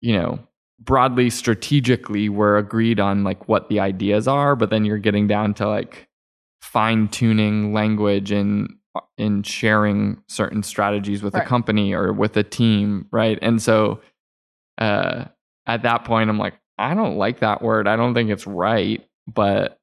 you 0.00 0.12
know 0.12 0.38
broadly 0.80 1.30
strategically 1.30 2.28
we're 2.28 2.56
agreed 2.56 2.98
on 2.98 3.22
like 3.24 3.48
what 3.48 3.68
the 3.68 3.80
ideas 3.80 4.26
are 4.26 4.56
but 4.56 4.70
then 4.70 4.84
you're 4.84 4.98
getting 4.98 5.26
down 5.26 5.54
to 5.54 5.68
like 5.68 6.08
fine 6.60 7.08
tuning 7.08 7.72
language 7.72 8.30
and 8.30 8.74
in 9.16 9.42
sharing 9.42 10.22
certain 10.28 10.62
strategies 10.62 11.22
with 11.22 11.34
right. 11.34 11.44
a 11.44 11.46
company 11.46 11.92
or 11.92 12.12
with 12.12 12.36
a 12.36 12.42
team 12.42 13.06
right? 13.10 13.38
And 13.42 13.62
so 13.62 14.00
uh 14.78 15.26
at 15.66 15.82
that 15.82 16.04
point 16.04 16.30
i'm 16.30 16.38
like 16.38 16.54
i 16.78 16.94
don't 16.94 17.16
like 17.16 17.40
that 17.40 17.62
word. 17.62 17.86
I 17.86 17.96
don't 17.96 18.14
think 18.14 18.30
it's 18.30 18.46
right 18.46 19.06
but 19.26 19.80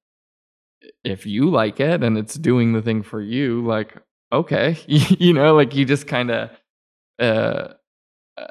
if 1.03 1.25
you 1.25 1.49
like 1.49 1.79
it 1.79 2.03
and 2.03 2.17
it's 2.17 2.35
doing 2.35 2.73
the 2.73 2.81
thing 2.81 3.03
for 3.03 3.21
you, 3.21 3.65
like, 3.65 3.95
okay, 4.31 4.77
you 4.87 5.33
know, 5.33 5.55
like 5.55 5.75
you 5.75 5.85
just 5.85 6.07
kind 6.07 6.31
of, 6.31 6.49
uh, 7.19 7.73
uh, 8.37 8.47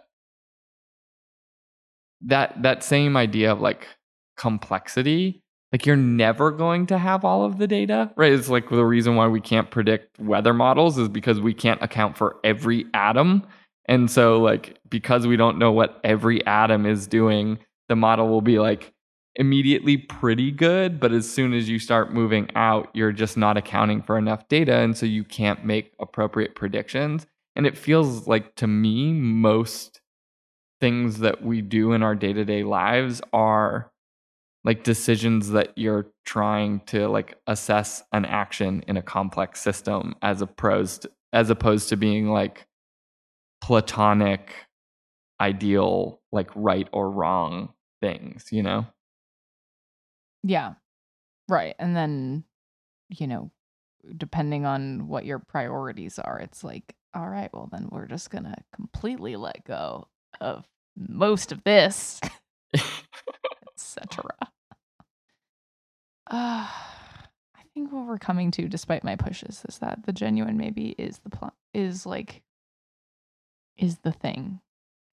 that, 2.22 2.62
that 2.62 2.82
same 2.82 3.16
idea 3.16 3.52
of 3.52 3.60
like 3.60 3.86
complexity, 4.36 5.42
like 5.72 5.86
you're 5.86 5.96
never 5.96 6.50
going 6.50 6.86
to 6.86 6.98
have 6.98 7.24
all 7.24 7.44
of 7.44 7.58
the 7.58 7.66
data, 7.66 8.10
right? 8.16 8.32
It's 8.32 8.48
like 8.48 8.68
the 8.70 8.84
reason 8.84 9.16
why 9.16 9.26
we 9.26 9.40
can't 9.40 9.70
predict 9.70 10.18
weather 10.18 10.54
models 10.54 10.98
is 10.98 11.08
because 11.08 11.40
we 11.40 11.54
can't 11.54 11.82
account 11.82 12.16
for 12.16 12.36
every 12.44 12.86
atom. 12.94 13.46
And 13.86 14.10
so, 14.10 14.40
like, 14.40 14.78
because 14.88 15.26
we 15.26 15.36
don't 15.36 15.58
know 15.58 15.72
what 15.72 16.00
every 16.02 16.44
atom 16.46 16.86
is 16.86 17.06
doing, 17.06 17.58
the 17.88 17.96
model 17.96 18.28
will 18.28 18.40
be 18.40 18.58
like, 18.58 18.92
immediately 19.36 19.98
pretty 19.98 20.50
good, 20.50 20.98
but 20.98 21.12
as 21.12 21.30
soon 21.30 21.52
as 21.52 21.68
you 21.68 21.78
start 21.78 22.12
moving 22.12 22.48
out, 22.56 22.88
you're 22.94 23.12
just 23.12 23.36
not 23.36 23.56
accounting 23.56 24.02
for 24.02 24.18
enough 24.18 24.48
data. 24.48 24.76
And 24.76 24.96
so 24.96 25.06
you 25.06 25.24
can't 25.24 25.64
make 25.64 25.92
appropriate 26.00 26.54
predictions. 26.54 27.26
And 27.54 27.66
it 27.66 27.76
feels 27.76 28.26
like 28.26 28.54
to 28.56 28.66
me, 28.66 29.12
most 29.12 30.00
things 30.80 31.18
that 31.20 31.42
we 31.42 31.62
do 31.62 31.92
in 31.92 32.02
our 32.02 32.14
day 32.14 32.32
to 32.32 32.44
day 32.44 32.64
lives 32.64 33.22
are 33.32 33.90
like 34.66 34.84
decisions 34.84 35.50
that 35.50 35.72
you're 35.76 36.08
trying 36.26 36.80
to 36.80 37.08
like 37.08 37.38
assess 37.46 38.02
an 38.12 38.26
action 38.26 38.84
in 38.86 38.98
a 38.98 39.02
complex 39.02 39.62
system 39.62 40.14
as 40.20 40.42
opposed 40.42 41.06
as 41.32 41.48
opposed 41.48 41.88
to 41.88 41.96
being 41.96 42.28
like 42.28 42.66
platonic 43.62 44.52
ideal 45.40 46.20
like 46.32 46.50
right 46.54 46.88
or 46.92 47.10
wrong 47.10 47.70
things 48.02 48.48
you 48.50 48.62
know 48.62 48.86
yeah. 50.46 50.74
Right. 51.48 51.74
And 51.78 51.96
then, 51.96 52.44
you 53.08 53.26
know, 53.26 53.50
depending 54.16 54.64
on 54.64 55.08
what 55.08 55.24
your 55.24 55.40
priorities 55.40 56.18
are, 56.18 56.38
it's 56.38 56.62
like, 56.62 56.94
all 57.14 57.28
right, 57.28 57.50
well, 57.52 57.68
then 57.70 57.88
we're 57.90 58.06
just 58.06 58.30
going 58.30 58.44
to 58.44 58.54
completely 58.74 59.36
let 59.36 59.64
go 59.64 60.06
of 60.40 60.64
most 60.96 61.50
of 61.50 61.64
this, 61.64 62.20
etc. 63.74 64.30
Uh, 66.28 66.66
I 66.66 67.62
think 67.74 67.92
what 67.92 68.06
we're 68.06 68.18
coming 68.18 68.50
to, 68.52 68.68
despite 68.68 69.04
my 69.04 69.16
pushes, 69.16 69.64
is 69.68 69.78
that 69.78 70.06
the 70.06 70.12
genuine 70.12 70.56
maybe 70.56 70.94
is 70.98 71.18
the 71.18 71.30
plot 71.30 71.54
is 71.72 72.06
like 72.06 72.42
is 73.76 73.98
the 73.98 74.12
thing, 74.12 74.60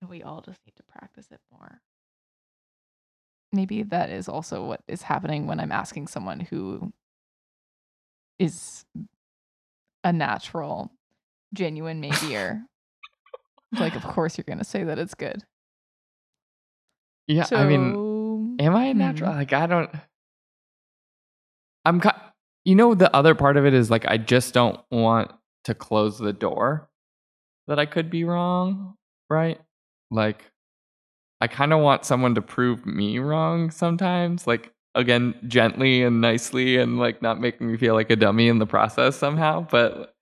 and 0.01 0.09
we 0.09 0.23
all 0.23 0.41
just 0.41 0.59
need 0.65 0.75
to 0.77 0.83
practice 0.83 1.27
it 1.31 1.41
more 1.51 1.81
maybe 3.53 3.83
that 3.83 4.09
is 4.09 4.27
also 4.27 4.65
what 4.65 4.81
is 4.87 5.03
happening 5.03 5.47
when 5.47 5.59
I'm 5.59 5.71
asking 5.71 6.07
someone 6.07 6.39
who 6.39 6.91
is 8.39 8.83
a 10.03 10.11
natural, 10.11 10.91
genuine 11.53 12.01
maybeier. 12.01 12.63
like, 13.79 13.95
of 13.95 14.03
course, 14.03 14.37
you're 14.37 14.43
going 14.43 14.57
to 14.57 14.65
say 14.65 14.83
that 14.83 14.99
it's 14.99 15.13
good. 15.13 15.43
Yeah, 17.27 17.43
so, 17.43 17.55
I 17.55 17.65
mean, 17.65 18.57
am 18.59 18.75
I 18.75 18.85
a 18.85 18.93
natural? 18.93 19.31
Hmm. 19.31 19.37
Like, 19.37 19.53
I 19.53 19.67
don't. 19.67 19.89
I'm. 21.85 22.01
You 22.65 22.75
know, 22.75 22.95
the 22.95 23.13
other 23.13 23.35
part 23.35 23.57
of 23.57 23.65
it 23.65 23.73
is 23.73 23.91
like 23.91 24.05
I 24.07 24.17
just 24.17 24.53
don't 24.53 24.79
want 24.89 25.31
to 25.65 25.73
close 25.73 26.17
the 26.17 26.31
door 26.31 26.89
that 27.67 27.79
I 27.79 27.85
could 27.85 28.09
be 28.09 28.23
wrong, 28.23 28.95
right? 29.29 29.59
Like, 30.11 30.45
I 31.41 31.47
kind 31.47 31.73
of 31.73 31.79
want 31.79 32.05
someone 32.05 32.35
to 32.35 32.41
prove 32.41 32.85
me 32.85 33.19
wrong 33.19 33.69
sometimes, 33.71 34.47
like 34.47 34.71
again, 34.95 35.35
gently 35.47 36.03
and 36.03 36.21
nicely 36.21 36.77
and 36.77 36.99
like 36.99 37.21
not 37.21 37.41
making 37.41 37.69
me 37.69 37.77
feel 37.77 37.95
like 37.95 38.11
a 38.11 38.15
dummy 38.15 38.47
in 38.47 38.59
the 38.59 38.65
process 38.65 39.15
somehow. 39.15 39.67
But 39.69 40.13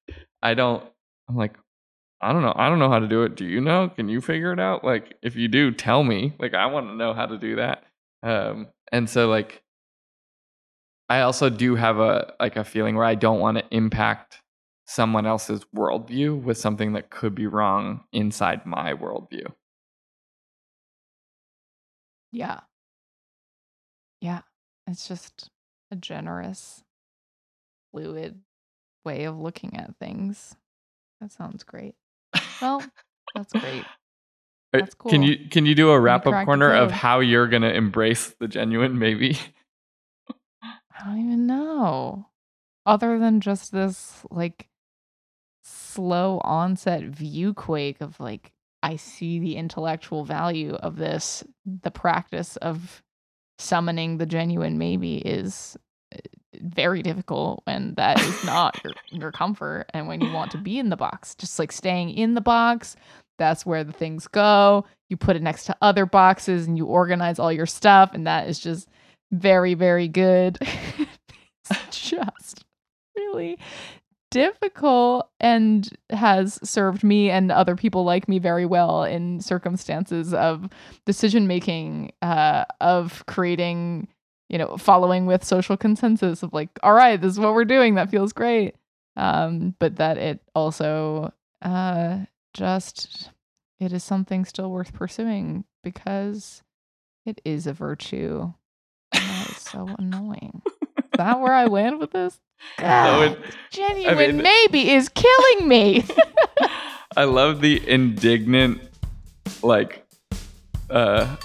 I 0.42 0.54
don't, 0.54 0.84
I'm 1.30 1.36
like, 1.36 1.56
I 2.22 2.34
don't 2.34 2.42
know. 2.42 2.54
I 2.56 2.70
don't 2.70 2.80
know 2.80 2.90
how 2.90 3.00
to 3.00 3.08
do 3.08 3.24
it. 3.24 3.36
Do 3.36 3.46
you 3.46 3.62
know? 3.62 3.90
Can 3.90 4.08
you 4.08 4.22
figure 4.22 4.54
it 4.54 4.60
out? 4.60 4.84
Like, 4.84 5.16
if 5.22 5.36
you 5.36 5.48
do, 5.48 5.72
tell 5.72 6.04
me. 6.04 6.34
Like, 6.40 6.54
I 6.54 6.68
want 6.68 6.88
to 6.88 6.96
know 6.96 7.14
how 7.14 7.26
to 7.26 7.38
do 7.38 7.56
that. 7.58 7.84
Um, 8.24 8.68
and 8.92 9.10
so 9.10 9.28
like, 9.28 9.62
I 11.12 11.22
also 11.24 11.50
do 11.50 11.76
have 11.76 12.00
a 12.00 12.34
like 12.40 12.56
a 12.56 12.64
feeling 12.64 12.96
where 12.96 13.06
I 13.06 13.16
don't 13.16 13.42
want 13.42 13.58
to 13.58 13.66
impact 13.70 14.42
someone 14.86 15.26
else's 15.26 15.66
worldview 15.76 16.42
with 16.42 16.58
something 16.58 16.94
that 16.94 17.10
could 17.10 17.36
be 17.36 17.48
wrong 17.48 18.06
inside 18.14 18.66
my 18.66 18.94
worldview. 18.94 19.52
Yeah. 22.32 22.62
Yeah. 24.22 24.44
It's 24.88 25.06
just 25.06 25.50
a 25.92 25.98
generous, 25.98 26.82
fluid 27.92 28.40
way 29.04 29.26
of 29.26 29.38
looking 29.38 29.76
at 29.76 29.98
things. 30.00 30.56
That 31.20 31.34
sounds 31.34 31.66
great. 31.66 31.96
Well, 32.62 32.82
that's 33.36 33.52
great. 33.52 33.84
That's 34.74 34.96
cool. 34.96 35.12
Can 35.12 35.22
you 35.22 35.50
can 35.50 35.66
you 35.66 35.76
do 35.76 35.90
a 35.90 36.00
wrap 36.00 36.26
up 36.26 36.46
corner 36.46 36.74
of 36.74 36.92
how 36.92 37.20
you're 37.20 37.48
gonna 37.48 37.72
embrace 37.72 38.28
the 38.40 38.48
genuine 38.48 38.98
maybe? 38.98 39.38
I 41.02 41.08
don't 41.08 41.26
even 41.26 41.48
know. 41.48 42.28
Other 42.86 43.20
than 43.20 43.42
just 43.42 43.72
this 43.72 44.24
like 44.30 44.68
slow 45.64 46.40
onset 46.44 47.04
view 47.04 47.54
quake 47.54 48.02
of 48.02 48.20
like 48.20 48.52
I 48.84 48.96
see 48.96 49.40
the 49.40 49.56
intellectual 49.56 50.26
value 50.26 50.74
of 50.76 50.98
this. 50.98 51.44
The 51.66 51.92
practice 51.92 52.56
of 52.58 53.04
summoning 53.60 54.18
the 54.18 54.26
genuine 54.26 54.78
maybe 54.78 55.18
is 55.18 55.78
uh, 56.14 56.20
very 56.62 57.04
difficult 57.04 57.62
when 57.66 57.94
that 57.96 58.20
is 58.20 58.44
not 58.44 58.84
your, 58.84 58.94
your 59.10 59.32
comfort 59.32 59.86
and 59.94 60.08
when 60.08 60.22
you 60.22 60.32
want 60.32 60.52
to 60.52 60.58
be 60.58 60.80
in 60.80 60.90
the 60.90 60.98
box. 60.98 61.36
Just 61.36 61.60
like 61.60 61.72
staying 61.72 62.10
in 62.12 62.34
the 62.34 62.42
box, 62.42 62.96
that's 63.38 63.66
where 63.66 63.84
the 63.84 63.94
things 63.94 64.28
go. 64.28 64.86
You 65.10 65.18
put 65.18 65.36
it 65.36 65.44
next 65.44 65.66
to 65.66 65.78
other 65.82 66.06
boxes 66.06 66.68
and 66.68 66.78
you 66.78 66.86
organize 66.86 67.38
all 67.38 67.52
your 67.52 67.66
stuff, 67.66 68.12
and 68.14 68.26
that 68.26 68.48
is 68.48 68.60
just 68.60 68.90
very, 69.32 69.74
very 69.74 70.08
good. 70.08 70.58
it's 71.70 72.10
just 72.10 72.66
really 73.16 73.58
difficult 74.30 75.30
and 75.42 75.90
has 76.10 76.58
served 76.64 77.04
me 77.04 77.30
and 77.30 77.52
other 77.52 77.76
people 77.76 78.06
like 78.06 78.30
me 78.30 78.40
very 78.40 78.66
well 78.66 79.04
in 79.04 79.42
circumstances 79.42 80.34
of 80.34 80.70
decision 81.06 81.48
making 81.48 82.14
uh, 82.22 82.64
of 82.80 83.26
creating 83.26 84.08
you 84.48 84.58
know 84.58 84.78
following 84.78 85.26
with 85.26 85.44
social 85.44 85.76
consensus 85.76 86.44
of 86.44 86.54
like 86.54 86.70
all 86.82 86.94
right 86.94 87.20
this 87.20 87.34
is 87.34 87.40
what 87.40 87.54
we're 87.54 87.66
doing 87.66 87.96
that 87.96 88.10
feels 88.10 88.32
great 88.32 88.74
um, 89.18 89.76
but 89.80 89.98
that 89.98 90.18
it 90.18 90.42
also 90.56 91.34
uh, 91.62 92.20
just 92.54 93.32
it 93.82 93.92
is 93.92 94.04
something 94.04 94.46
still 94.46 94.72
worth 94.72 94.94
pursuing 94.94 95.66
because 95.84 96.64
It 97.26 97.40
is 97.46 97.68
a 97.68 97.74
virtue. 97.74 98.54
So 99.72 99.88
annoying. 100.00 100.62
Is 100.68 101.18
that 101.18 101.40
where 101.40 101.54
I 101.54 101.66
land 101.66 102.00
with 102.00 102.12
this? 102.12 102.40
No, 102.80 102.86
God, 102.86 103.32
it- 103.32 103.40
genuine 103.72 104.18
mean- 104.18 104.38
maybe 104.44 104.92
is 104.92 105.10
killing 105.10 105.68
me. 105.68 106.04
I 107.18 107.24
love 107.26 107.60
the 107.62 107.82
indignant, 107.90 108.82
like, 109.64 110.06
uh, 110.90 111.36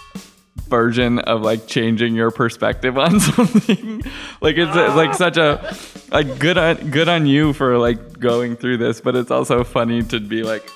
version 0.68 1.18
of 1.20 1.42
like 1.42 1.66
changing 1.66 2.14
your 2.14 2.30
perspective 2.30 2.98
on 2.98 3.18
something. 3.20 4.02
like 4.40 4.56
it's 4.58 4.76
uh, 4.76 4.94
like 4.96 5.14
such 5.14 5.36
a 5.36 5.74
like 6.10 6.38
good 6.40 6.58
on 6.58 6.90
good 6.90 7.08
on 7.08 7.24
you 7.26 7.52
for 7.52 7.78
like 7.78 8.18
going 8.18 8.56
through 8.56 8.76
this, 8.78 9.00
but 9.00 9.14
it's 9.16 9.30
also 9.30 9.62
funny 9.64 10.02
to 10.02 10.18
be 10.20 10.42
like 10.42 10.68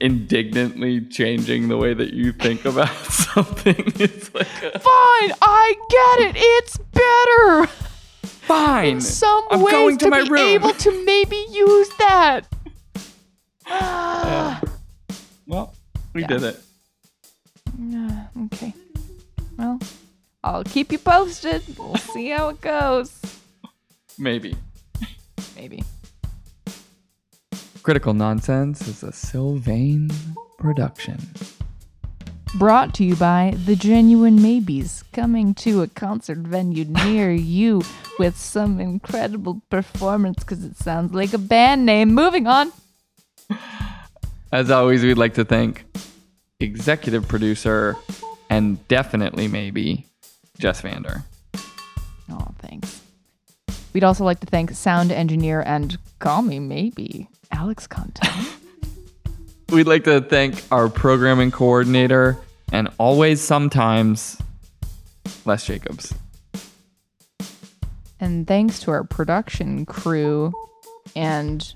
indignantly 0.00 1.00
changing 1.06 1.68
the 1.68 1.76
way 1.76 1.94
that 1.94 2.12
you 2.12 2.32
think 2.32 2.64
about 2.64 2.88
something. 3.10 3.74
It's 3.96 4.32
like 4.34 4.46
a, 4.62 4.78
Fine, 4.78 5.32
I 5.42 5.74
get 5.90 6.28
it. 6.28 6.36
It's 6.38 6.76
better. 6.78 7.66
fine. 8.22 8.86
In 8.96 9.00
some 9.00 9.44
I'm 9.50 9.60
ways 9.62 9.72
going 9.72 9.98
to 9.98 10.04
to 10.06 10.10
my 10.10 10.22
be 10.24 10.30
room. 10.30 10.40
able 10.48 10.72
to 10.72 11.04
maybe 11.04 11.44
use 11.50 11.88
that. 11.98 12.46
Ah. 13.66 14.60
well, 15.46 15.74
we 16.14 16.20
Yeah. 16.22 16.26
did 16.28 16.42
it. 16.44 16.60
Ah, 17.94 18.28
okay. 18.46 18.74
Well, 19.58 19.80
I'll 20.44 20.64
keep 20.64 20.92
you 20.92 20.98
posted. 20.98 21.62
We'll 21.76 21.96
see 21.96 22.28
how 22.28 22.48
it 22.50 22.60
goes. 22.60 23.20
Maybe. 24.18 24.56
Maybe. 25.56 25.82
Critical 27.86 28.14
Nonsense 28.14 28.88
is 28.88 29.04
a 29.04 29.12
Sylvain 29.12 30.10
production. 30.58 31.20
Brought 32.58 32.92
to 32.94 33.04
you 33.04 33.14
by 33.14 33.54
The 33.64 33.76
Genuine 33.76 34.42
Maybes, 34.42 35.04
coming 35.12 35.54
to 35.54 35.82
a 35.82 35.86
concert 35.86 36.38
venue 36.38 36.84
near 37.04 37.30
you 37.30 37.82
with 38.18 38.36
some 38.36 38.80
incredible 38.80 39.62
performance 39.70 40.42
because 40.42 40.64
it 40.64 40.76
sounds 40.76 41.14
like 41.14 41.32
a 41.32 41.38
band 41.38 41.86
name. 41.86 42.12
Moving 42.12 42.48
on. 42.48 42.72
As 44.50 44.68
always, 44.68 45.04
we'd 45.04 45.14
like 45.14 45.34
to 45.34 45.44
thank 45.44 45.84
executive 46.58 47.28
producer 47.28 47.94
and 48.50 48.84
definitely 48.88 49.46
maybe 49.46 50.06
Jess 50.58 50.80
Vander. 50.80 51.22
Oh, 52.28 52.48
thanks. 52.58 53.00
We'd 53.92 54.02
also 54.02 54.24
like 54.24 54.40
to 54.40 54.46
thank 54.46 54.72
sound 54.72 55.12
engineer 55.12 55.62
and 55.64 55.96
call 56.18 56.42
me 56.42 56.58
maybe 56.58 57.28
Alex 57.50 57.86
Conte. 57.86 58.20
We'd 59.70 59.86
like 59.86 60.04
to 60.04 60.20
thank 60.20 60.62
our 60.70 60.88
programming 60.88 61.50
coordinator 61.50 62.38
and 62.72 62.88
always 62.98 63.40
sometimes 63.40 64.40
Les 65.44 65.64
Jacobs. 65.64 66.14
and 68.20 68.46
thanks 68.46 68.80
to 68.80 68.90
our 68.90 69.04
production 69.04 69.84
crew 69.84 70.52
and 71.14 71.74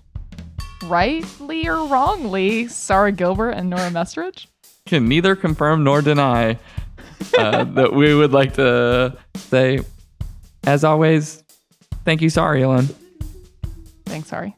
rightly 0.85 1.69
or 1.69 1.87
wrongly, 1.87 2.67
Sarah 2.69 3.13
Gilbert 3.13 3.51
and 3.51 3.69
Nora 3.71 3.91
Mestridge. 3.91 4.47
Can 4.87 5.09
neither 5.09 5.37
confirm 5.37 5.85
nor 5.85 6.01
deny 6.01 6.59
uh, 7.37 7.65
that 7.75 7.93
we 7.93 8.15
would 8.15 8.33
like 8.33 8.55
to 8.55 9.17
say, 9.35 9.81
as 10.65 10.85
always, 10.85 11.45
thank 12.05 12.23
you, 12.23 12.31
sorry, 12.31 12.63
Ellen. 12.63 12.89
Thanks, 14.07 14.29
sorry. 14.29 14.57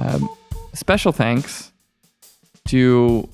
Um, 0.00 0.28
special 0.74 1.12
thanks 1.12 1.72
to 2.68 3.28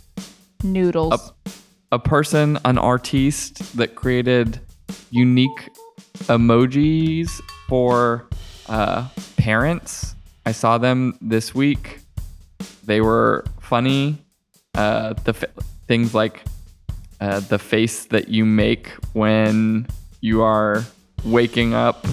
Noodles. 0.62 1.12
Up. 1.12 1.48
a 1.92 1.98
person, 1.98 2.58
an 2.64 2.78
artiste 2.78 3.76
that 3.76 3.94
created 3.94 4.60
unique 5.10 5.70
emojis 6.28 7.30
for 7.68 8.26
uh, 8.68 9.08
parents. 9.36 10.14
I 10.46 10.52
saw 10.52 10.78
them 10.78 11.18
this 11.20 11.54
week. 11.54 12.00
They 12.84 13.00
were 13.00 13.44
funny. 13.60 14.18
Uh, 14.74 15.14
the 15.24 15.34
fa- 15.34 15.50
things 15.86 16.14
like 16.14 16.44
uh, 17.20 17.40
the 17.40 17.58
face 17.58 18.06
that 18.06 18.28
you 18.28 18.44
make 18.44 18.88
when 19.12 19.86
you 20.20 20.42
are 20.42 20.84
waking 21.24 21.74
up 21.74 22.06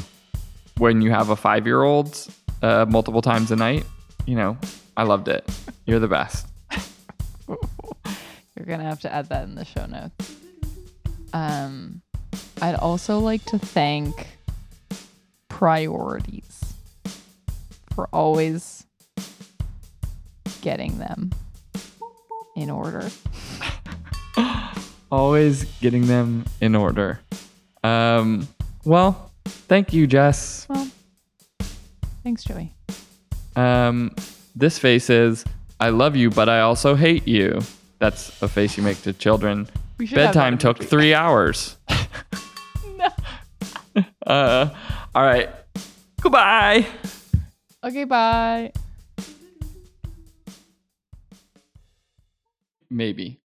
when 0.78 1.02
you 1.02 1.12
have 1.12 1.30
a 1.30 1.36
five 1.36 1.66
year 1.66 1.84
old 1.84 2.28
uh, 2.62 2.86
multiple 2.90 3.22
times 3.22 3.52
a 3.52 3.56
night. 3.56 3.86
You 4.26 4.36
know, 4.36 4.58
I 4.96 5.04
loved 5.04 5.28
it. 5.28 5.50
You're 5.86 6.00
the 6.00 6.08
best. 6.08 6.48
You're 7.48 8.66
gonna 8.66 8.84
have 8.84 9.00
to 9.02 9.14
add 9.14 9.30
that 9.30 9.44
in 9.46 9.56
the 9.56 9.66
show 9.66 9.86
notes. 9.86 10.36
Um, 11.34 12.02
I'd 12.62 12.76
also 12.76 13.20
like 13.20 13.44
to 13.46 13.58
thank 13.58 14.28
priorities 15.50 16.76
for 17.96 18.08
always 18.14 18.86
getting 20.62 20.98
them 21.00 21.32
in 22.56 22.70
order. 22.70 23.10
always 25.12 25.64
getting 25.82 26.06
them 26.08 26.46
in 26.62 26.76
order. 26.76 27.20
Um, 27.84 28.48
well, 28.86 29.32
thank 29.46 29.94
you, 29.94 30.08
Jess. 30.08 30.68
Well, 30.70 30.88
thanks, 32.24 32.44
Joey. 32.44 32.76
Um, 33.56 34.16
this 34.56 34.80
face 34.80 35.10
is 35.10 35.46
I 35.80 35.90
love 35.90 36.16
you, 36.16 36.30
but 36.30 36.48
I 36.50 36.62
also 36.62 36.96
hate 36.96 37.28
you. 37.28 37.60
That's 38.00 38.42
a 38.42 38.48
face 38.48 38.78
you 38.78 38.84
make 38.84 39.02
to 39.04 39.14
children. 39.14 39.68
We 39.98 40.06
should 40.06 40.18
have 40.18 40.34
that 40.34 40.40
Bedtime 40.40 40.58
took 40.58 40.84
three 40.84 41.14
hours. 41.14 41.78
No. 42.98 43.08
Uh, 44.26 44.70
all 45.14 45.24
right. 45.24 45.50
Goodbye. 46.22 46.86
Okay, 47.84 48.06
bye. 48.06 48.72
Maybe. 52.90 53.41